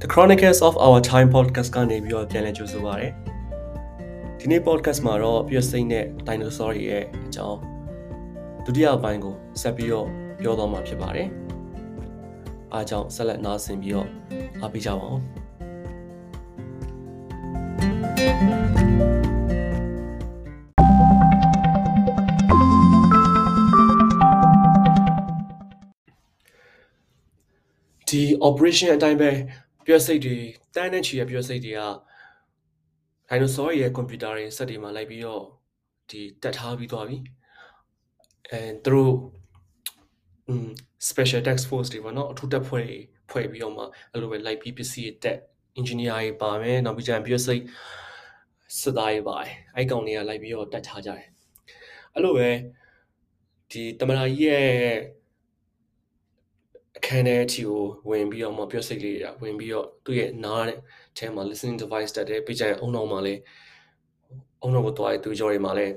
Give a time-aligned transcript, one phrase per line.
[0.00, 3.08] The Chronicles of Our Time podcast ကနေပြီးတော့ပြန်လည်ကြိုဆိုပါရစေ။
[4.38, 7.58] ဒီနေ့ podcast မှာတော့ပြည့်စိမ့်တဲ့ dinosaur တွေရဲ့အကြောင်း
[8.64, 10.08] ဒုတိယပိုင်းကိုဆက်ပြီးတော့
[10.40, 11.28] ပြောသွားမှာဖြစ်ပါတယ်။
[12.72, 14.08] အားကြောင့်ဆက်လက်နားဆင်ပြီးတော့
[14.62, 15.20] အားပေးကြပါဦး။
[28.08, 29.30] ဒီ operation အတိုင်းပဲ
[29.88, 30.36] ပြည့်စိတ်တွေ
[30.74, 31.80] တန်းတဲ့ချီရဲ့ပြည့်စိတ်တွေက
[33.28, 35.44] ဒိုင်နိုဆောရဲ့ကွန်ပျူတာတွေစက်တွေမှာလိုက်ပြီးတော့
[36.10, 37.16] ဒီတက်ထားပြီးသွားပြီ
[38.50, 39.14] အဲသူတို့
[40.48, 40.68] อืม
[41.08, 42.98] special task force တွေပေါ့နော်အထူးတပ်ဖွဲ့တွေ
[43.30, 43.82] ဖွဲ့ပြီးတော့မှ
[44.12, 45.38] အဲ့လိုပဲလိုက်ပြီးပစ္စည်းတက်
[45.78, 47.62] engineer တွေပါမယ်နောက်ပြီးကျရင်ပြည့်စိတ်
[48.80, 51.28] စစ်သားတွေပါတယ်အဲ့ကောင်တွေကလိုက်ပြီးတော့တက်ထားကြတယ်
[52.14, 52.50] အဲ့လိုပဲ
[53.70, 54.68] ဒီတမနာကြီးရဲ့
[56.98, 60.78] အခန်းထဲအထိကိုဝင်ပြီးတော့မှပြောစိတ်လေးတွေဝင်ပြီးတော့သူ့ရဲ့နားတဲ့
[61.16, 63.40] ထဲမှာ listening device တက်တယ်ပြီးကြရင်အုံနောက်မှာလည်း
[64.62, 65.92] အုံနောက်ကိုသွားရသူကြော်တွေမှာလည်း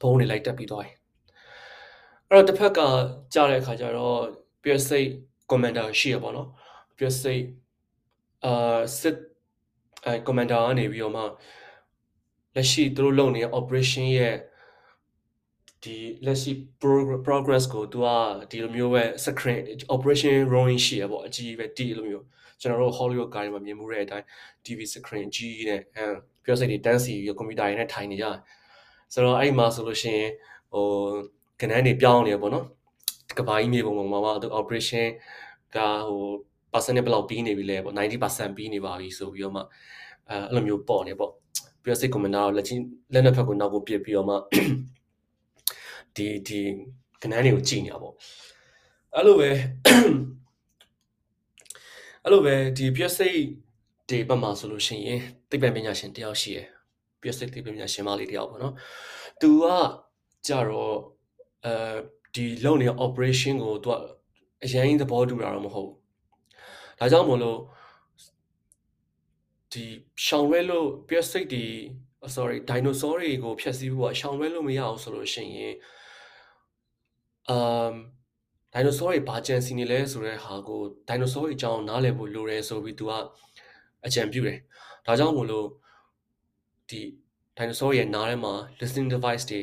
[0.00, 0.94] ဖုန်းတွေလိုက်တက်ပြီးသွားတယ်
[2.28, 2.80] အဲ့တော့တစ်ဖက်က
[3.34, 4.20] ကြားတဲ့အခါကျတော့
[4.62, 5.08] ပြောစိတ်
[5.50, 6.48] commander ရှိရပါတော့
[6.98, 7.42] ပြောစိတ်
[8.44, 9.16] အာစစ်
[10.04, 11.22] အဲ commander ကနေပြီးတော့မှ
[12.54, 14.34] လက်ရှိသူတို့လုပ်နေတဲ့ operation ရဲ့
[15.84, 16.52] ဒီလက်ရှိ
[17.26, 18.06] progress ကိုသူက
[18.50, 19.62] ဒီလိုမျိုးပဲ screen
[19.94, 22.24] operation rowing ရှိရပေါ့အကြီးပဲတီးလိုမျိုး
[22.60, 24.26] ကျွန်တော်တို့ Hollywood ကားတွေမှာမြင်မှုတဲ့အတိုင်း
[24.64, 26.04] TV screen ကြီးနဲ့အဲ
[26.44, 28.26] ပြောစိတ်တွေတန်းစီပြီးကွန်ပျူတာတွေနဲ့ထိုင်နေကြ
[29.12, 30.30] ဆိုတော့အဲ့မှာဆိုလို့ရှိရင်
[30.72, 30.86] ဟို
[31.60, 32.66] ကဏ္ဍတွေပြောင်းနေပေါ့နော်
[33.38, 35.06] ကဘာကြီးမြေပုံပေါ်မှာသူ operation
[35.76, 36.22] ကဟို
[36.72, 39.62] percent ဘယ်လောက်ပြီးနေပြီလဲပေါ့90%ပြီးနေပါပြီဆိုပြီးတော့မှ
[40.30, 41.32] အဲအဲ့လိုမျိုးပေါ့နေပေါ့
[41.84, 42.82] ပြောစိတ် commander လက်ချင်း
[43.12, 44.36] လက်နှစ်ဖက်ကိုနောက်ကိုပြစ်ပြီးတော့မှ
[46.16, 46.60] ဒီဒီ
[47.22, 48.14] ကဏ္ဍတွေကိုကြည်နေတာပေါ့
[49.14, 49.50] အဲ့လိုပဲ
[52.24, 53.40] အဲ့လိုပဲဒီပြည့်စိတ်
[54.08, 55.20] ဒီဘက်မှာဆိုလို့ရှိရင်
[55.50, 56.66] သိပ္ပံပညာရှင်တယောက်ရှိရယ်
[57.20, 58.74] ပြည့်စိတ်သိပ္ပံပညာရှင်မလေးတယောက်ပေါ့နော်
[59.40, 59.64] သူက
[60.46, 60.96] ကြတော့
[61.64, 61.74] အဲ
[62.34, 63.94] ဒီလုံနေတဲ့ operation ကိုသူက
[64.64, 65.96] အရင်သဘောတူတာတော့မဟုတ်ဘူး
[66.98, 67.58] ဒါကြောင့်မလို့
[69.72, 69.84] ဒီ
[70.24, 71.64] ရှောင်ရဲလို့ပြည့်စိတ်ဒီ
[72.36, 75.74] sorry ဒိုင်နိုဆောတွေကိုဖျက်ဆီးဖို့ကရှောင်ရဲလို့မရအောင်ဆိုလို့ရှိရင်
[77.50, 77.92] အမ်
[78.72, 83.12] ဒိုင်နိုဆောတွေဘာကြံစီနေလဲဆိုတဲ့ဟာကိုဒိုင်နိုဆောတွေအကြောင်းနားလည်ဖို့လိုတယ်ဆိုပြီးသူက
[84.06, 84.58] အကြံပြုတယ်။
[85.06, 85.66] ဒါကြောင့်မို့လို့
[86.90, 87.00] ဒီ
[87.56, 89.60] ဒိုင်နိုဆောရဲ့နားထဲမှာ listening device တွေ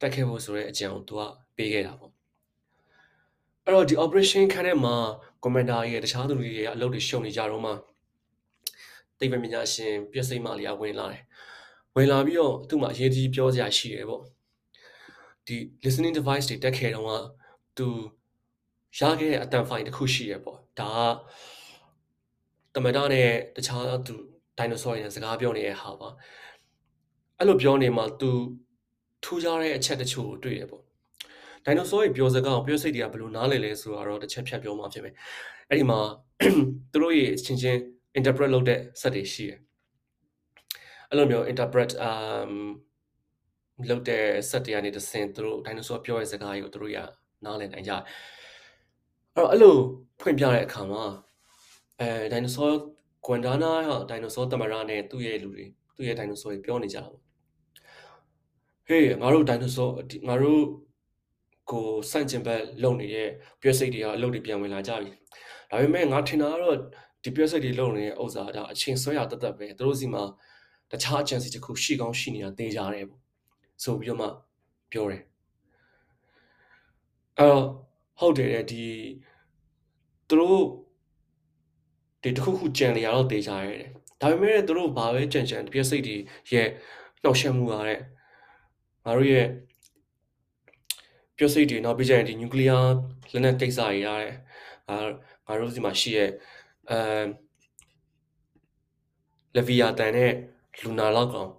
[0.00, 1.20] တက်ခဲ့ဖို့ဆိုတဲ့အကြံကိုသူက
[1.56, 2.12] ပေးခဲ့တာပေါ့။
[3.64, 4.94] အဲ့တော့ဒီ operation ခန်းထဲမှာ
[5.44, 7.72] commander ရဲ့တခြားသူတွေရဲ့အလုပ်တွေရှုံနေကြတော့မှ
[9.18, 11.22] တိတ်ပညာရှင်ပြည့်စိတ်မလေးကဝင်လာတယ်။
[11.94, 14.22] ဝင်လာပြီးတော့သူ့မှာအရေးကြီးပြောစရာရှိတယ်ပေါ့။
[15.46, 17.12] ဒီ listening device တွေတက်ခဲ့တော့က
[17.78, 17.88] သူ
[18.98, 20.92] ရခဲ့တဲ့အတန်ဖိုင်တစ်ခုရှိရပေါ့ဒါ
[22.74, 24.14] ကတမတာနဲ့တခြားသူ
[24.58, 26.08] ဒိုင်နိုဆောတွေနဲ့စကားပြောနေတဲ့ဟာပါ
[27.38, 28.30] အဲ့လိုပြောနေမှာသူ
[29.24, 30.82] ထူးခြားတဲ့အချက်တချို့ကိုတွေ့ရပေါ့
[31.64, 35.14] ဒိုင်နိုဆောတွေပြောစကားကိုပြောစိတ်တွေကဘယ်လိုနားလည်လဲဆိုတော့တစ်ချက်ဖြတ်ပြောမှဖြစ်မယ်
[35.68, 36.00] အဲ့ဒီမှာ
[36.92, 37.78] သူတို့ရဲ့ချင်းချင်း
[38.18, 39.58] interpret လုပ်တဲ့ set တွေရှိတယ်
[41.08, 42.52] အဲ့လိုမျိုး interpret um
[43.90, 46.98] လုပ်တဲ့ set တွေကနေတဆင်သူတို့ဒိုင်နိုဆောပြောတဲ့စကားတွေကိုသူတို့ရ
[47.44, 48.02] နားလည်နိုင်ကြတယ်
[49.36, 49.76] အဲ့တော့အဲ့လို
[50.20, 51.04] ဖွင့်ပြတဲ့အခါမှာ
[52.00, 52.70] အဲဒိုင်နိုဆော
[53.26, 55.64] ကွန်ဒါနာဟာဒိုင်နိုဆောတမရနဲ့သူ့ရဲ့လူတွေ
[55.96, 57.20] သူ့ရဲ့ဒိုင်နိုဆောတွေပြောနေကြတာပေါ့
[58.86, 59.88] ဟေးငါတို့ဒိုင်နိုဆော
[60.28, 60.62] ငါတို့
[61.70, 63.28] ကိုစန့်ကျင်ဘက်လုံနေတဲ့
[63.60, 65.10] ပြည့်စိတ်တွေကအလုပ်တွေပြန်ဝင်လာကြပြီ
[65.70, 66.76] ဒါပေမဲ့ငါထင်တာကတော့
[67.24, 70.22] ဒီပြည့်စိတ်တွေလုံနေတဲ့ဥစ္စာဒါအချိန်ဆွဲရတတ်တတ်ပဲသူတို့စီမှာ
[70.90, 73.21] တခြား agency တစ်ခုရှိကောင်းရှိနေတာသိကြတယ်ပေါ့
[73.82, 74.28] ဆိုပြီးတော့မှ
[74.92, 75.22] ပြောတယ်
[77.38, 77.64] အဲ့တော့
[78.18, 78.84] ဟုတ်တယ်ဒီ
[80.28, 80.62] သူတို့
[82.22, 83.88] ဒီတခုခုကြံနေရတော့တေးကြရတယ်
[84.20, 86.16] ဒါပေမဲ့သူတို့ဘာပဲကြံကြံပြည့်စိတ်တွေ
[86.52, 86.68] ရဲ့
[87.22, 88.00] နှောက်ယှက်မှုရတဲ့
[89.04, 89.46] ငါတို့ရဲ့
[91.36, 92.86] ပြည့်စိတ်တွေနောက်ပြီးကြရင်ဒီနျူကလ িয়ার
[93.32, 94.34] လက်နက်ကိစ္စတွေရတဲ့
[94.88, 94.96] အာ
[95.46, 96.30] ငါတို့စီမှာရှိရဲ့
[96.90, 96.98] အဲ
[99.56, 100.32] လဗီယာတန်နဲ့
[100.82, 101.50] လူနာလောက်ကောင်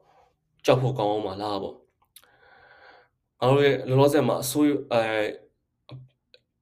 [0.66, 1.83] ကြောက်ဖို့ကောင်းအောင်မလားပေါ့
[3.44, 5.04] ငါတို့ရဲ့လောလောဆယ်မှာအစိုးအဲ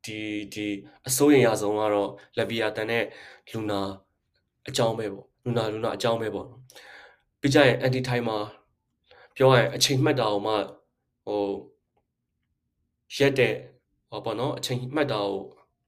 [0.05, 0.19] ဒီ
[0.53, 0.67] ဒီ
[1.07, 3.03] အစိုးရင်ရဆုံးကတော့လက်ဗီယာတန်နဲ့
[3.51, 3.79] လူနာ
[4.69, 6.47] အကြောင်းပဲပေါ့လူနာလူနာအကြောင်းပဲပေါ့
[7.41, 8.37] ပြီးကြရင်အန်တီထိုင်မှာ
[9.35, 10.53] ပြောရရင်အချိန်မှတ်တာအောင်မှ
[11.25, 11.43] ဟို
[13.17, 13.53] ရက်တဲ့
[14.09, 15.35] ဟောပေါ့နော်အချိန်မှတ်တာကို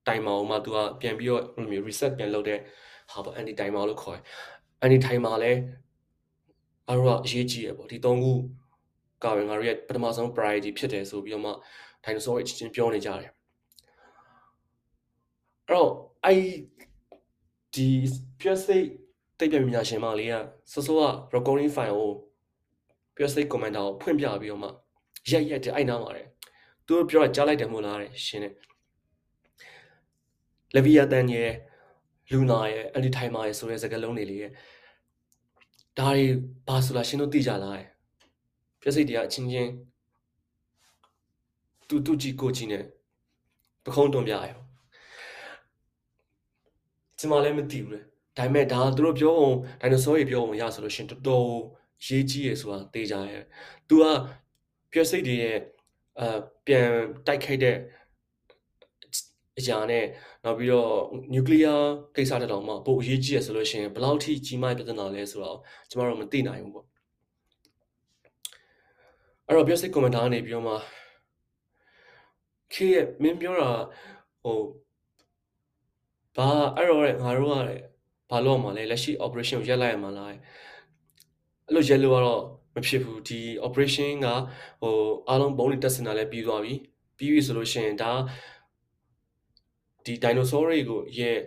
[0.08, 2.60] တိုင်မာအောင်မှ तू ကပြန်ပြီးတော့ဘယ်လိုမျိုး reset ပြန်လုပ်တဲ့
[3.12, 4.24] ဟာပေါ့ anti timer လို့ခေါ်တယ်
[4.84, 5.52] anti timer လဲ
[6.88, 8.34] အားတော့အရေးကြီးရပေါ့ဒီ၃ခု
[9.24, 11.52] ကပဲငါတို့ရဲ့ပထမဆုံး priority ဖြစ်တယ်ဆိုပြီးတော့မှ
[12.04, 13.32] dinosaur အချင်းချင်းပြောနေကြတယ်
[15.68, 15.90] အဲ့တော့
[16.26, 16.38] အဲ့
[17.74, 17.88] ဒီ
[18.40, 18.88] ပြည့်စိတ်
[19.40, 20.36] တိတ်ပြပညာရှင်မလေးက
[20.72, 21.04] စောစောက
[21.36, 22.12] recording file ကို
[23.16, 24.70] ပြည့်စိတ် commander ကိုဖွင့်ပြပြီးတော့မှ
[25.32, 26.28] ရက်ရက်တဲ့အဲ့နားမှာတယ်
[26.86, 28.54] သူတို့ပြောတာကြားလိုက်တယ်မို့လားတဲ့ရှင်တဲ့
[30.76, 31.52] လဗီယာတန်ရဲ့
[32.32, 34.52] လူနာရဲ့အန်တီထိုင်မာရဲ့ဆိုတဲ့စကားလုံးတွေလေးရဲ့
[35.98, 36.26] ဒါတွေ
[36.68, 37.86] ဘာဆိုလားရှင်တို့သိကြလားတဲ့
[38.83, 39.71] ပြည့်စိတ်တွေကအချင်းချင်း
[41.89, 42.85] တူတူကြီးကိုကြီးနဲ့
[43.85, 44.61] ပခုံးတွန်းပြရရော
[47.19, 48.01] ကျမလည်းမသိဘူးလေ
[48.37, 51.49] ဒါပေမဲ့ဒါသူတို့ပြောအောင်ဒိုင်နိုဆောတွေပြောအောင်ရဆိုလို့ရှင်တော်တော်
[52.07, 53.45] ရေးကြီးရယ်ဆိုတာသိကြရဲ့။
[53.89, 54.05] तू က
[54.93, 55.59] ပြည့်စိတ်တွေရဲ့
[56.21, 56.23] အ
[56.67, 56.89] ပြန်
[57.27, 57.77] တိုက်ခိုက်တဲ့
[59.59, 60.05] အရာနဲ့
[60.45, 60.93] နောက်ပြီးတော့
[61.33, 61.81] နျူကလ িয়ার
[62.17, 65.59] ကိစ္စတက်တော့မှပိုအရေးကြီးရဆိုလို့ရှိရင်ဘယ်လောက်ထိကြီးမားပြဿနာလဲဆိုတော့
[65.91, 66.87] ကျမတို့မသိနိုင်ဘူးပေါ့
[69.48, 70.76] အဲ့တော့ basic commenter ကနေပြီးတော့မှ
[72.74, 73.72] ခေရဲ့မင်းပြောတာ
[74.44, 74.60] ဟို
[76.36, 77.54] ဘာအဲ့တော့ငါတို့က
[78.30, 80.40] ဘာလို့မှလဲလက်ရှိ operation ကိုရက်လိုက်ရမှာလားအဲ့
[81.74, 82.42] လိုရက်လို့ကတော့
[82.76, 84.28] မဖြစ်ဘူးဒီ operation က
[84.82, 84.98] ဟို
[85.28, 86.74] အားလုံးဘုံတွေတက်စင်တာလည်းပြီးသွားပြီ
[87.18, 88.12] ပြီးပြီဆိုလို့ရှိရင်ဒါ
[90.06, 91.38] ဒီ dinosaur တွေကိုရဲ့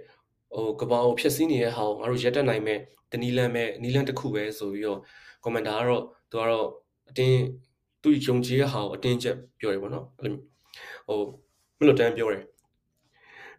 [0.54, 2.78] ဟိုကဘာကိုဖျက်ဆီးနေတဲ့ဟာကိုငါတို့ရက်တက်နိုင်မဲ့
[3.12, 5.00] တနီလန်မဲ့နီလန်တစ်ခုပဲဆိုပြီးတော့
[5.44, 6.68] commenter ကတော့သူကတော့
[7.08, 7.40] အတင်း
[8.06, 10.40] သူယုံကြည်တဲ့ဟာကိုအတင်းချက်ပြောတယ်ပေါ့နော်အဲ့လို
[11.08, 11.18] ဟို
[11.78, 12.42] မလို့တန်းပြောတယ်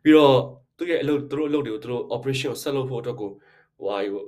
[0.04, 0.38] ပြီးတော့
[0.78, 3.32] သူ့ရဲ့အလုပ်သူတို့အလုပ်တွေကိုသူတို့ operation ကိုဆက်လုပ်ဖို့အတွက်ကို
[3.78, 4.24] ဟိုဟာကို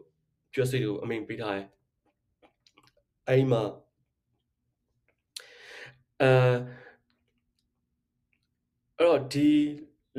[0.53, 1.65] ကျွတ်စိတ်ကိုအမိန်ပေးထားတယ်
[3.27, 3.63] အဲ့ဒီမှာ
[6.21, 6.29] အဲ
[8.97, 9.49] အဲ့တော့ဒီ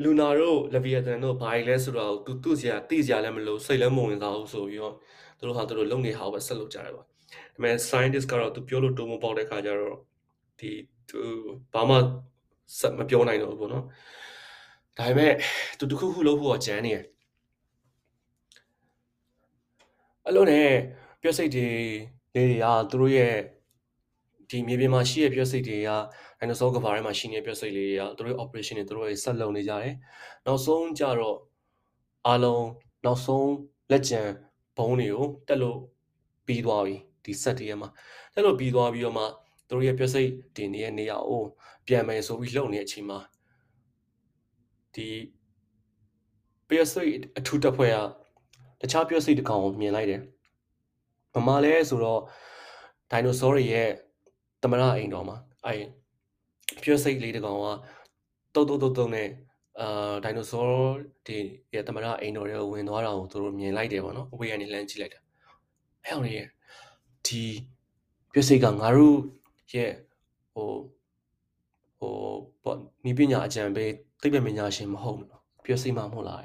[0.03, 4.95] လူနာတို့လဗီယတန်တို့ဘာကြီးလဲဆိုတော့သူသူ့စရာသိစရာလည်းမလိုစိတ်လည်းမဝင်စားဘူးဆိုပြီးတော့
[5.37, 7.10] သူတို့ဟာသူတို့လုံနေဟာပဲဆက်လုပ်ကြတယ်ပါဒါ
[7.53, 9.97] ပေမဲ့ scientist ကတော့သူပြောလို့တုံးမပေါက်တဲ့ခါကျတော့
[10.59, 10.71] ဒီ
[11.09, 11.19] သူ
[11.73, 11.95] ဘာမှ
[12.79, 13.85] စက်မပြောနိုင်တော့ဘူးပေါ့နော်
[14.97, 15.33] ဒါပေမဲ့
[15.79, 17.05] သူတခုခုလုပ်ဖို့ကြမ်းနေတယ်
[20.25, 20.69] အဲ့လိုနဲ့
[21.21, 21.67] ပြည့်စိတ်တွေ
[22.35, 23.35] လေးတွေကသူတို့ရဲ့
[24.49, 25.89] ဒီမြေပြင်မှာရှိတဲ့ပြည့်စိတ်တွေက
[26.39, 29.95] ဒိုင်နိုဆောကဘာထဲမှာရှိနေတဲ့ပြည့်စိတ်လေးတွေကသူတို့ရဲ့ operation တွေသူတို့ရဲ့ဆက်လုပ်နေကြတယ်
[30.45, 31.37] နောက်ဆုံးကြတော့
[32.27, 32.65] အားလုံး
[33.05, 33.49] နောက်ဆုံး
[33.91, 34.29] လက်ကျန်
[34.77, 35.79] ဘုံတွေကိုတက်လို့
[36.45, 36.95] ပြီးသွားပြီ
[37.25, 37.89] ဒီဆက်တည်းမှာ
[38.33, 39.25] တက်လို့ပြီးသွားပြီးတော့မှ
[39.67, 41.43] သူတို့ရဲ့ပြည့်စိတ်တင်နေတဲ့နေရာကို
[41.87, 43.19] ပြန်မယ်ဆိုပြီးလှုပ်နေတဲ့အချိန်မှာ
[44.95, 45.07] ဒီ
[46.67, 47.97] ပြည့်စိတ်အထူးတပ်ဖွဲ့က
[48.81, 50.21] တခြားပြည့်စိတ်တစ်ကောင်ကိုမြင်လိုက်တယ်။
[51.35, 52.21] မမလဲဆိုတော့
[53.11, 53.89] ဒိုင်နိုဆောတွေရဲ့
[54.61, 55.73] သမရအိမ်တော်မှာအဲ
[56.81, 57.67] ပြည့်စိတ်လေးတစ်ကောင်က
[58.53, 59.29] တုတ်တုတ်တုတ်တုတ်နဲ့
[59.79, 60.63] အာဒိုင်နိုဆော
[61.27, 61.37] တွေ
[61.73, 65.19] ရဲ့သမရအိမ်တော်တွေကိုဝင်သွားတာကိုသူတို့မြင်လိုက်တယ်ပေါ့နော်။အဝေးကနေလှမ်းကြည့်လိုက်တာ။
[66.03, 66.47] ဟဲ့အောင်ရဲ့
[67.27, 67.43] ဒီ
[68.31, 69.17] ပြည့်စိတ်ကငါတို့
[69.73, 69.91] ရဲ့
[70.53, 70.69] ဟို
[71.99, 72.13] ဟို
[72.63, 73.91] ပေါ့နီးပညာအကြံပေး
[74.21, 76.41] သိပ္ပံပညာရှင်မဟုတ်ဘူးနော်ပြောစိတ်မှမဟုတ်လား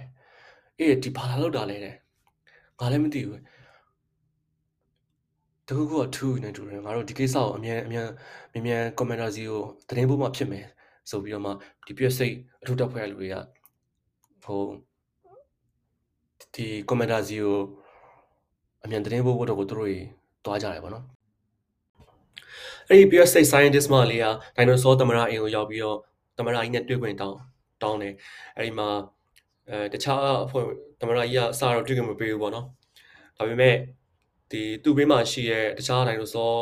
[0.79, 1.95] အေးဒီဘာလာလောက်တာလဲတဲ့
[2.81, 3.41] ငါလည်းမသိဘူး
[5.69, 8.07] တခုခုကထူးနေတူတယ်ငါတို့ဒီကိစ္စကိုအမြန်အမြန်
[8.53, 10.67] မြန်မြန် commenter စီကိုသတင်းပို့မှဖြစ်မယ်
[11.11, 11.51] ဆိုပြီးတော့မှ
[11.87, 13.37] ဒီပြည့်စိတ်အထူးတက်ဖွဲ့လူတွေက
[14.45, 14.63] ဟို
[16.55, 17.59] ဒီ commenter စီကို
[18.85, 19.95] အမြန်သတင်းပို့ဖို့တော့ကိုတို့တွေ
[20.47, 21.05] တွားကြတယ်ပေါ့နော်
[22.89, 24.27] အဲ့ဒီ PS6 scientist မလေးက
[24.57, 25.99] dinosaur သမရအိမ်ကိုရောက်ပြီးတော့
[26.37, 27.39] သမရကြီးနဲ့တွေ့ခွင့်တောင်း
[27.83, 28.15] တောင်းတယ်
[28.57, 28.89] အဲ့ဒီမှာ
[29.71, 30.65] အဲတခြားအဖွဲ့
[31.01, 32.67] သမရကြီးကအစားတော့တွေ့ခွင့်မပေးဘူးပေါ့နော်
[33.37, 33.77] ဒါပေမဲ့
[34.51, 36.55] ဒီသူ့ဘေးမှာရှိရဲ့တခြား dinosaur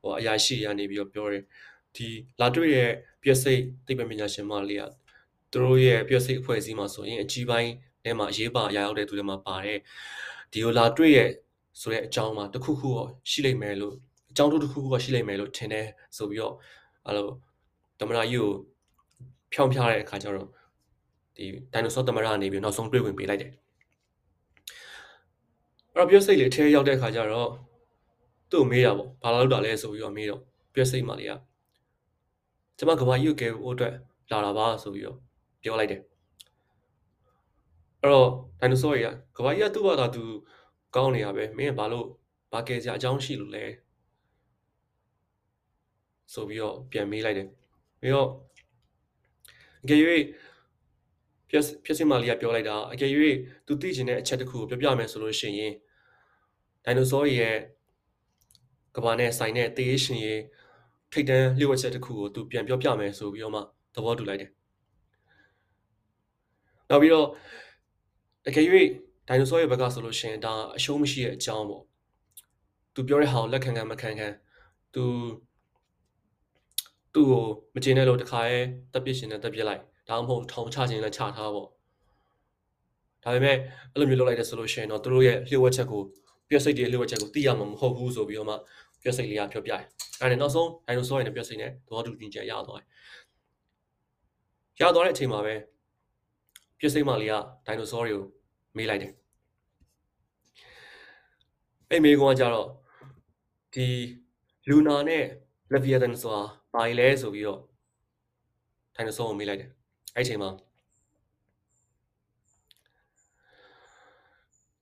[0.00, 1.42] ဟိုအရာရှိရနေပြီးတော့ပြောတယ်
[1.96, 2.08] ဒီ
[2.40, 2.90] လာတွေ့ရဲ့
[3.22, 3.46] PS6
[3.86, 4.82] သိပ္ပံပညာရှင်မလေးက
[5.50, 7.72] သူတို့ရဲ့ PS6 အဖွဲ့အစည်းမှာဆိုရင်အကြီးပိုင်း
[8.04, 9.78] ထဲမှာအရေးပါရရောက်တဲ့သူတွေမှာပါတယ်
[10.52, 11.30] ဒီကိုလာတွေ့ရဲ့
[11.80, 13.94] ဆိုတဲ့အကြောင်းမှာတခုခုတော့ရှိလိမ့်မယ်လို့
[14.30, 16.54] အကြောင်းတစ်ခုခုကရှိလိမ့်မယ်လို့ထင်တယ်ဆိုပြီးတော့
[17.06, 17.28] အဲ့လို
[17.98, 18.50] သမရာကြီးကို
[19.52, 20.48] ဖြောင်းဖျားတဲ့အခါကျတော့
[21.36, 23.52] ဒီဒိုင်နိုဆောသမရာနေပြီးနောက်ဆုံးတွေ့ဝင်ပေးလိုက်တယ်
[25.92, 27.50] အဲ့တော့ပြောစိတ်လေးအထဲရောက်တဲ့အခါကျတော့
[28.50, 30.40] သူ့ကိုမေးတာပေါ့ဘာလို့လုပ်တာလဲဆိုပြီးတော့မေးတော့
[30.74, 31.32] ပြောစိတ်မှလေးက
[32.78, 33.94] ကျမကဘာကြီးကိုကဲဖို့အတွက်
[34.30, 35.18] လာတာပါဆိုပြီးတော့
[35.62, 36.00] ပြောလိုက်တယ်
[38.00, 38.28] အဲ့တော့
[38.60, 40.22] ဒိုင်နိုဆောကြီးကကဘာကြီးကသူ့ဘာသာသူ
[40.94, 42.06] ကောင်းနေရပဲမင်းကဘာလို့
[42.52, 43.64] ဘာကဲစရာအကြောင်းရှိလို့လဲ
[46.32, 47.48] ဆိုပြီးတော့ပြန်မေးလိုက်တယ်
[48.00, 48.28] ပြီးတော့
[49.82, 49.98] အကယ်၍
[51.50, 53.10] ပြက်ပြက်စင်မာလီကပြောလိုက်တာအကယ်၍
[53.66, 55.74] သူသိချင်တဲ့အချက်တစ်ခုကိုပြောပြမယ်ဆိုလို့ရှိရင်
[56.84, 57.56] ဒိုင်နိုဆောရဲ့
[58.96, 60.40] ကဘာနဲ့ဆိုင်တဲ့တေးရှင်ရဲ့
[61.12, 63.60] ထိတ်တန်းလျှို့ဝှက်ချက်တစ်ခုကိုသူပြန်ပြောပြမယ်ဆိုပြီးတော့မှ
[63.94, 64.50] သဘောတူလိုက်တယ်
[66.90, 67.26] နောက်ပြီးတော့
[68.48, 68.64] အကယ်၍
[69.28, 71.82] ဒိုင်နိုဆောရဲ့ဘက်ကဆိုလို့ရှိရင်ဒါအရှုံးမရှိတဲ့အကြောင်းပေါ့
[72.94, 74.28] သူပြောတဲ့ဟာကိုလက်ခံခံမခံခံ
[74.94, 75.04] သူ
[77.14, 78.58] သူ့ကိုမကျေနပ်လို့တခါရဲ
[78.92, 81.68] တက်ပစ်ရှင်နဲ့တက်ပစ်လိုက်ဒါမှမဟုတ်ထောင်ချခြင်းနဲ့ချထားပေါ့
[83.24, 83.56] ဒါပေမဲ့
[83.92, 86.02] အဲ့လိုမျိုးလုပ်လိုက်တဲ့ဆိုလို့ရှိရင်တော့သူတို့ရဲ့လျှို့ဝှက်ချက်ကို
[86.48, 88.54] ပြည့်စိတ်တွေလျှို့ဝှက်ချက်ကိုသိရမှာမဟုတ်ဘူးဆိုပြီးတော့မှ
[89.02, 89.82] ပြည့်စိတ်လေးကပြောပြတယ်
[90.20, 92.86] အဲ့ဒါနဲ့နောက်ဆုံးဒိုင်နိုဆောတွေနဲ့ပြည့်စိတ်နဲ့သဘောတူညီချက်ရသွားတယ်
[94.80, 95.54] ရသွားတဲ့အချိန်မှာပဲ
[96.78, 97.34] ပြည့်စိတ်မလေးက
[97.66, 98.24] ဒိုင်နိုဆောတွေကို
[98.76, 99.12] မေးလိုက်တယ်
[101.90, 102.68] အဲ့မေးကောင်ကကြတော့
[103.74, 103.86] ဒီ
[104.68, 105.24] လူနာနဲ့
[105.72, 106.42] လက်ဗီယတန်ဆိုတာ
[106.72, 107.60] ဘာလဲဆိုပြီးတော့
[108.94, 109.70] ဒိုင်နိုဆောကိုမေးလိုက်တယ်
[110.14, 110.50] အဲ့အချိန်မှာ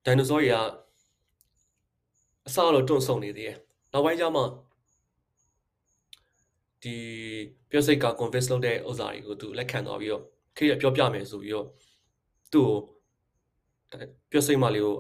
[0.05, 0.57] ဒိုင်နိုဆောတွေက
[2.47, 3.57] အစတော့တွန့်ဆုံနေသေးတယ်
[3.93, 4.43] နောက်ပိုင်းကျမှ
[6.83, 6.95] ဒီ
[7.71, 10.23] ပြောစိတ်က convince လုပ်တဲ့ဥစ္စာတွေကိုသူလက်ခံသွားပြီးတော့
[10.57, 11.67] ခေရပြောပြမယ်ဆိုပြီးတော့
[12.53, 12.79] သူ့ကို
[14.31, 14.97] ပြောစိတ်မလေးကို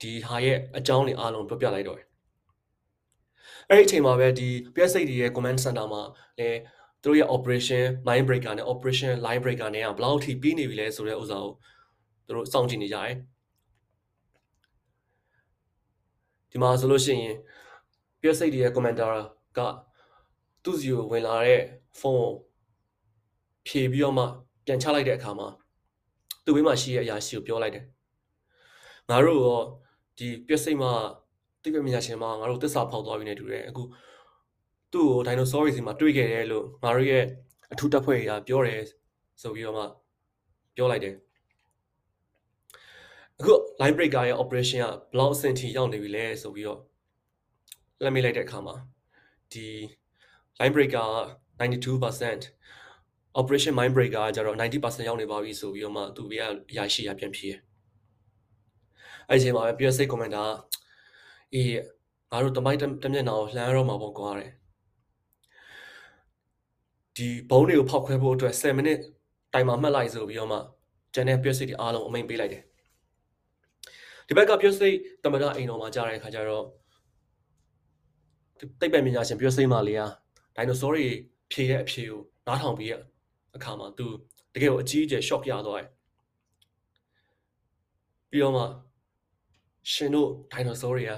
[0.00, 2.06] ဒီဟာရဲ့အကြောင်းတွေအားလုံးပြောပြလိုက်တော့တယ်
[3.68, 6.02] အဲ့ဒီအချိန်မှာပဲဒီပြောစိတ်တွေရဲ့ command center မှာ
[6.38, 6.58] လည်း
[7.02, 11.52] သူတို့ရဲ့ operation mind breaker နဲ့ operation line breaker နဲ့ကဘယ်လောက်ထိပြီးနေပြီလဲဆိုတဲ့ဥစ္စာကို
[12.26, 13.14] သူတို့စောင့်ကြည့်နေကြတယ်
[16.50, 17.36] ဒီမှာဆိုလို့ရှိရင်
[18.20, 19.10] ပြည့်စိတ်တွေရဲ့ commenter
[19.58, 19.60] က
[20.64, 21.60] သူ့စီကိုဝင်လာတဲ့
[21.98, 22.32] ဖုန်းကို
[23.66, 24.24] ဖြေပြီးတော့မှ
[24.66, 25.48] ပြန်ချလိုက်တဲ့အခါမှာ
[26.44, 27.84] သူ့ဘေးမှာရှိတဲ့အရာရှိကိုပြောလိုက်တယ်
[29.10, 29.60] ငါတို့ရော
[30.18, 30.92] ဒီပြည့်စိတ်မှာ
[31.62, 33.82] တိပ္ပမြာရှင်မှာငါတို့သစ္စာဖောက်သွားပြီနေတူတယ်အခု
[34.92, 37.24] သူ့ကိုဒိုင်နိုဆောတွေစီမှာတွေ့ခဲ့တယ်လို့ငါတို့ရဲ့
[37.72, 38.80] အထူးတပ်ဖွဲ့တွေကပြောတယ်
[39.42, 39.84] ဆိုပြီးတော့မှ
[40.76, 41.14] ပြောလိုက်တယ်
[43.38, 46.80] အခု line breaker ရဲ့ operation ကဘလောက်အဆင့်ထိရောက်နေပြီလဲဆိုပြီးတော့
[48.02, 48.74] လက်မိလိုက်တဲ့အခါမှာ
[49.52, 49.66] ဒီ
[50.60, 51.08] line breaker
[51.60, 52.44] 92%
[53.40, 57.71] operation mind breaker ကကျတော့90%ရောက်နေပါပြီဆိုပြီးတော့မှသူဘေးကအရာရှိရပြန်ဖြေအဲ့ဒီ
[59.30, 60.48] အချိန်မှာပဲ PSA commander
[61.54, 61.68] အေး
[62.30, 64.50] ငါတို့တမိုင်းတမျက်နှာကိုလှမ်းရတော့မှာပေါ့ကွာတဲ့
[67.16, 68.98] ဒီဘုံတွေကိုဖောက်ခွဲဖို့အတွက်7မိနစ်
[69.52, 70.58] တိုင်မှာမှတ်လိုက်ဆိုပြီးတော့မှ
[71.14, 72.62] ကျန်တဲ့ PSA တွေအားလုံးအမိန်ပေးလိုက်တယ်
[74.26, 76.64] ဒီဘက်ကပြောစိတ်တမရအိမ်တော်မှာကြားတဲ့အခါကျတော့
[78.80, 80.06] တိတ်ပံပညာရှင်ပြောစိတ်မလေးဟာ
[80.56, 81.06] ဒိုင်နိုဆောတွေ
[81.52, 82.92] ဖြေတဲ့အဖြေကိုနားထောင်ပြီး
[83.56, 84.06] အခါမှာသူ
[84.54, 85.88] တကယ်ကိုအကြီးအကျယ် shock ရသွားတယ်
[88.30, 88.64] ပြီးတော့မှ
[89.90, 91.12] ရှင်တို့ဒိုင်နိုဆောတွေက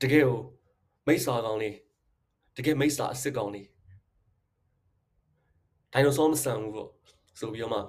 [0.00, 0.40] တကယ်ကို
[1.06, 1.76] မိတ်ဆာကောင်းလေး
[2.56, 3.66] တကယ်မိတ်ဆာအစ်စ်ကောင်းလေး
[5.92, 6.90] ဒိုင်နိုဆောမဆန်ဘူးပေါ့
[7.40, 7.80] ဆိုပြီးတော့မှ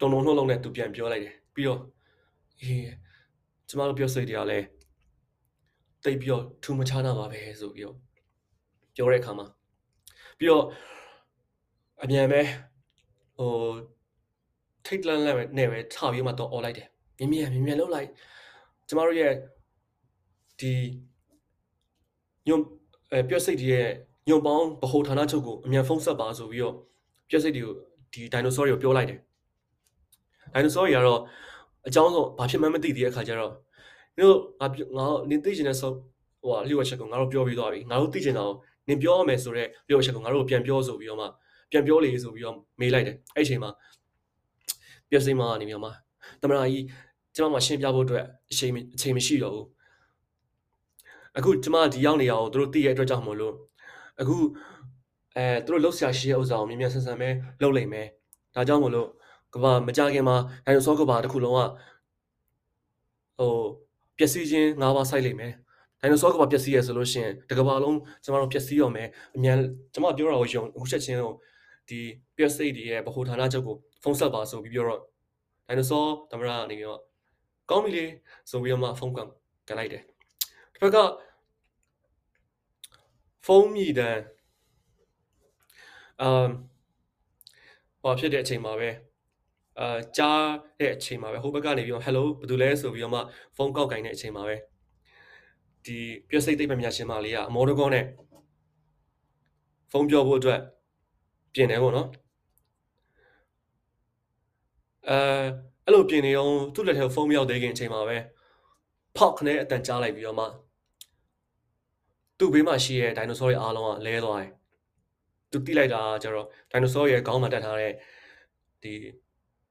[0.00, 1.80] တုံတုံနှုတ်လုံးနဲ့သူပြန်ပြောလိုက်တယ်ပြီးတော့
[2.60, 2.82] အေး
[3.68, 4.66] ကျမတို့ပြောစိတ်တွေကလည်း
[6.04, 7.96] တိတ်ပြီးတော့ထူမခြားတာပါပဲဆိုပြီးတော့
[8.96, 9.46] ပြောတဲ့အခါမှာ
[10.38, 10.64] ပြီးတော့
[12.02, 12.40] အမြန်ပဲ
[13.38, 13.50] ဟို
[14.86, 16.88] ထိတ်လန့်လန့်နဲ့ပဲထပြီးမှတော့អော်လိုက်တယ်
[17.18, 18.08] မြင်မြန်မြင်မြန်လှုပ်လိုက်
[18.88, 19.32] ကျမတို့ရဲ့
[20.60, 20.72] ဒီ
[22.46, 22.62] ညွန်
[23.12, 23.88] အဲပြည့်စိတ်တွေရဲ့
[24.28, 26.74] ညွန်ပေါင်းဗဟိုဌာနချုပ်ကိုအမြန်ဖုန်းဆက်ပါဆိုပြီးတော့
[27.28, 27.74] ပြည့်စိတ်တွေကို
[28.12, 29.18] ဒီဒိုင်နိုဆောတွေကိုပြောလိုက်တယ်
[30.52, 31.20] ဒိုင်နိုဆောတွေကတော့
[31.88, 33.52] အကြောင်းဆုံးဘာဖြစ်မှန်းမသိသေးတဲ့အခါကျတော့
[34.16, 34.66] နင်တို့ငါ
[34.96, 35.90] ငါနင်သိချင်တဲ့ဆို
[36.42, 38.54] ဟိုလျှို့ဝှက်ချက်ကိုငါတို့ပြောပြီးသွားပြီငါတို့သိချင်တာကို
[38.88, 41.26] နင်ပြောရမယ်ဆိုတော့လျှို့ဝှက်ချက်ကိုငါတို့ပြန်ပြောဆိုပြီးတော့မှ
[41.70, 43.70] ပြန်ပြောလေဆိုပြီးတော့မေးလိုက်တယ်အဲ့အချိန်မှာ
[45.10, 45.90] ပြည့်စိမကနေပြီးတော့မှ
[46.42, 46.84] တမနာကြီး
[47.36, 49.66] ကျမမှရှင်းပြဖို့အတွက်အချိန်အချိန်မရှိတော့ဘူး
[51.38, 53.54] အခုကျမဒီရောက်နေရအောင်တို့သိရတဲ့အတွက်ကြောင့်မလို့
[54.20, 54.36] အခု
[55.36, 57.28] အဲတို့လှုပ်ရှားရှိတဲ့ဥစ္စာကိုမြင်မြန်ဆန်ဆန်ပဲ
[57.60, 58.06] လှုပ်လိုက်မယ်
[58.54, 59.08] ဒါကြောင့်မလို့
[59.54, 61.60] ကဘာမကြခင်မှာဒိုင်နိုဆောကဘာတစ်ခုလုံးက
[63.38, 63.52] ဟို
[64.18, 65.52] ပျက်စီးခြင်း၅ပါးစိုက်လိုက်မယ်
[66.00, 69.58] ဒိုင်နိုဆောကဘာပျက်စီးရဆိုလို့ရှိရင်တကဘာလုံးကျမတို့ပျက်စီးရောမယ်အမြန်
[69.94, 71.34] ကျမပြောတာကိုယုံအခုချက်ချင်းကို
[71.88, 71.98] ဒီ
[72.36, 75.00] ပျက်စိတ်တွေရဲ့ဗဟိုဌာနချုပ်ကိုဖုန်းဆက်ပါဆိုပြီးပြောတော့
[75.66, 77.05] ဒိုင်နိုဆောသမရအနေနဲ့
[77.70, 78.04] ကောင်းပြီလေ
[78.50, 79.28] ဆိုပြီးတော့မှဖုန်းကန်
[79.68, 80.02] ကန်လိုက်တယ်
[80.72, 80.96] တစ်ဖက်က
[83.46, 84.20] ဖုန်းမြည်တန်း
[86.22, 86.50] အမ်
[88.02, 88.90] ဟောဖြစ်တဲ့အချိန်မှာပဲ
[89.80, 90.44] အာကြား
[90.80, 93.20] တဲ့အချိန်မှာပဲဟိုဘက်ကနေပြီးတော့ hello ဘယ်သူလဲဆိုပြီးတော့မှ
[93.56, 94.56] ဖုန်းကောက်ကင်တဲ့အချိန်မှာပဲ
[95.84, 98.04] ဒီပြည့်စိတ်သိပ္ပံပညာရှင်မလေးကအမော်ဒကောနဲ့
[99.90, 100.60] ဖုန်းပြောဖို့အတွက်
[101.54, 102.08] ပြင်တယ်ပေါ့နော်
[105.08, 105.18] အဲ
[105.86, 108.16] အဲ့လိုပြင်နေအောင်သူ့လက်ထဲဖုန်းမရောက်သေးခင်အချိန်မှာပဲ
[109.16, 110.46] ဖောက်ခနဲ့အတန်ကြားလိုက်ပြီးတော့မှ
[112.38, 114.50] သူ့ဘေးမှာရှိတဲ့ဒိုင်နိုဆောရဲ့အားလုံးကလဲသွားတယ်
[115.50, 117.92] သူတိလိုက်တာကျတော့ဒိုင်နိုဆောရဲ့ခေါင်းမှာတက်ထားတဲ့
[118.82, 118.92] ဒီ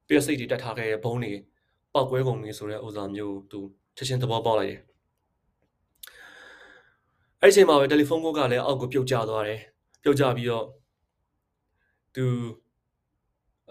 [0.08, 1.34] ပြည့်စိတ်တွေတက်ထားခဲ့တဲ့ဘုံတွေ
[1.94, 3.60] ပောက်ကွဲကုန်ပြီဆိုတဲ့ဥစ္စာမျိုးသူ
[3.98, 4.82] ချက်ချင်းသဘောပေါက်လိုက်တယ်
[7.42, 9.60] အဲ့ဒီအချိန်မှာပဲတယ်လီဖုန်းကုတ်ကလည်းအောက်ကိုပြုတ်ကျသွားတယ်
[10.04, 10.66] ပြုတ်ကျပြီးတော့
[12.16, 12.26] သူ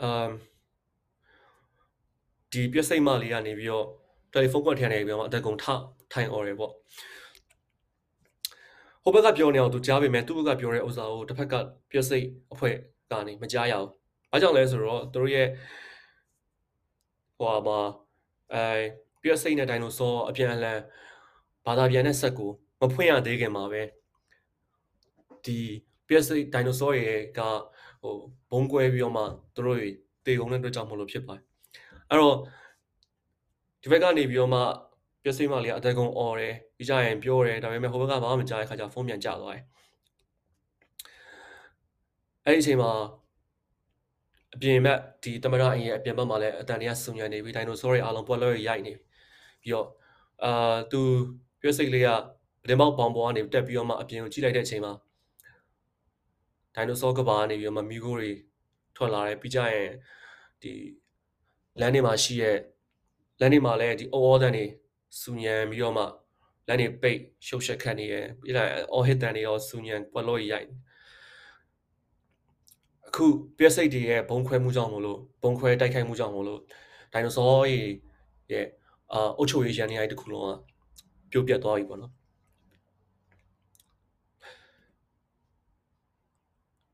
[0.01, 0.29] အမ်
[2.55, 3.87] ဒီပြည့်စိတ်မလေးကနေပြီးတော့
[4.33, 5.65] တယ်လီဖုန်းကွက်ထဲနေပြီးတော့အတက်ကုန်ထ
[6.13, 6.73] ထိုင်អော်တယ်ပေါ့
[9.03, 11.55] ဟိုဘက်ကပြောနေအောင်သူကြားပေမဲ့သူ့ဘက်ကပြောတဲ့ဥစ္စာကိုတစ်ဖက်က
[11.91, 12.77] ပြည့်စိတ်အဖွဲ့
[13.11, 13.89] ကနေမကြားရအောင်။
[14.33, 15.49] ဘာကြောင့်လဲဆိုတော့သူတို့ရဲ့
[17.39, 17.79] ဟိုမှာ
[18.55, 18.81] အဲ
[19.21, 20.81] ပြီးတော့စိတ်နဲ့ဒိုင်နိုဆောအပြန်အလှန်
[21.67, 23.83] ဘာသာပြန်တဲ့ဆက်ကိုမဖွင့်ရသေးခင်မှာပဲ
[25.45, 25.59] ဒီ
[26.07, 27.41] ပြီးတော့စိတ်ဒိုင်နိုဆောရဲ့က
[28.03, 28.15] ဟို
[28.51, 29.23] ဘုံကွဲပြီးတော့မှ
[29.55, 29.89] သူတို့တွေ
[30.27, 31.54] တေကုန်တဲ့အတွက်ကြောင့်မလို့ဖြစ်ပါတယ်
[32.11, 32.37] အဲ့တော့
[33.83, 34.61] ဒီဘက်ကနေပြီးတော့မှ
[35.23, 39.63] ပြည့်စိမ့်မလေးကအသက်ကုန်អော်တယ်ပြီးကြရင်ပြောတယ်ဒါပေမဲ့ဟိုဘက်ကဘာမှမကြားတဲ့ခါကျဖုန်းပြန်ကျသွားတယ်
[42.45, 42.93] အဲ့ဒီအချိန်မှာ
[44.55, 48.93] အပြင်ဘက်ဒီတမရအင်ရဲ့အပြင်ဘက်မှာလည်းအတန်တွေကစုံညံနေပြီးဒိုင်နိုဆောတွေအားလုံးပွက်လို့ရိုက်နေ
[49.63, 49.89] ပြီးတော့
[50.45, 51.01] အာသူ
[51.61, 52.09] ပြည့်စိတ်လေးက
[52.65, 54.93] ဗဒင်ပေါက်ဘောင်ပေါ်ကနေတက်ပြီးတော့မှအပြင်ကိုကြည့်လိုက်တဲ့အချိန်မှာ
[56.75, 58.33] ဒိုင်နိုဆောကဘာကနေပြီးတော့မှမီဂိုတွေ
[58.97, 59.91] ထွက်လာတယ်ပြီးကြရင်
[60.63, 60.73] ဒီ
[61.81, 62.59] လမ်းတွေမှာရှိရဲ့
[63.41, 64.65] လမ်းတွေမှာလည်းဒီအော်အော်တန်တွေ
[65.21, 66.05] စူညံပြီးတော့မှ
[66.69, 70.69] လမ်းတွေပိတ်ရှုပ်ရှက်ခတ်နေရပြီးလိုက်အော်ဟစ်တန်တွေရောစူညံပွက်လို့ရိုက်
[73.09, 73.27] အခု
[73.59, 76.61] ပြက်စိတ်တွေရဲ့ဘုံခွဲမှုကြောင့်မလို့ဘုံခွဲတိုက်ခိုက်မှုကြောင့်မလို့
[77.13, 77.51] ဒိုင်နိုဆော
[78.53, 78.67] ရဲ့
[79.13, 80.57] အာအုတ်ချုပ်ရေးရန်နေရာတစ်ခုလုံး
[81.33, 82.13] ကပြုတ်ပြတ်သွားပြီပေါ့နော်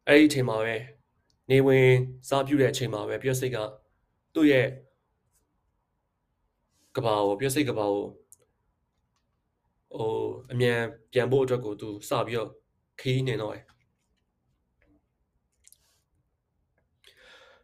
[0.07, 0.77] အဲ့ဒီအချိန်မှာပဲ
[1.51, 1.89] နေဝင်
[2.29, 3.59] စားပြုတဲ့အချိန်မှာပဲပြည့်စိတ်က
[4.35, 4.67] သူ့ရဲ့
[6.97, 8.05] ကဘာကိုပြည့်စိတ်ကဘာကို
[9.97, 10.11] ဟို
[10.53, 10.81] အမြန်
[11.13, 12.51] ပြန်ဖို့အတွက်ကိုသူစပြီးတော့
[13.01, 13.65] ခီးနေတော့တယ်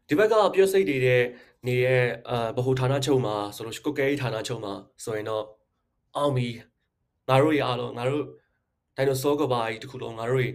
[0.09, 1.23] ဒီဘက်ကပြည့်စိတ်တွေတဲ့
[1.67, 5.45] နေရဲ့အာဗဟိုဌာနချုပ်မှာဆိုလို့ကုတ်ကဲဌာနချုပ်မှာဆိုရင်တော့
[6.17, 6.49] အောင်ပြီ
[7.29, 8.25] ငါတို့ရအားလုံးငါတို့
[8.97, 10.49] ဒိုင်နိုဆောကဘာကြီးတခုလုံးငါတို့ရ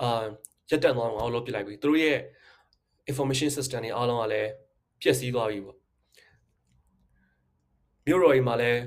[0.00, 0.24] အာ
[0.70, 2.18] ရက်တက်သွားအောင်ငါတို့လုပ်ပြလိုက်ပြီသူတို့ရဲ့
[3.10, 4.50] information system တွေအားလုံးကလည်း
[5.02, 5.78] ပြည့်စည်သွားပြီပေါ့
[8.06, 8.80] မြို့တော်ကြီးမှာလည်း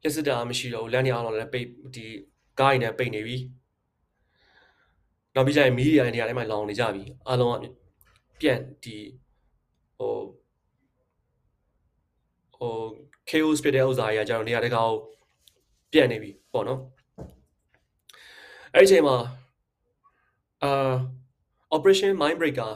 [0.00, 2.06] ပြည့်စည်တာမရှိတော့ဘူးလမ်းတွေအားလုံးလည်းပိတ်ဒီ
[2.60, 3.36] ကားတွေနဲ့ပိတ်နေပြီ
[5.34, 7.64] နောက်ပြီးကျရင်မီဒီယာတွေနေရာတိုင်းမှာလောင်နေကြပြီအားလုံးက
[8.40, 8.96] ပြန့်ဒီ
[9.96, 10.14] ဟို
[12.56, 12.74] ဟို
[13.28, 14.92] chaos ဖြစ်တဲ့ဥစ္စာတွေကကျွန်တော်နေရာတကာကို
[15.92, 16.80] ပြန့်နေပြီပေါ့နော်
[18.74, 19.16] အဲ့ဒီအချိန်မှာ
[20.62, 20.94] အာ
[21.76, 22.72] operation mind breaker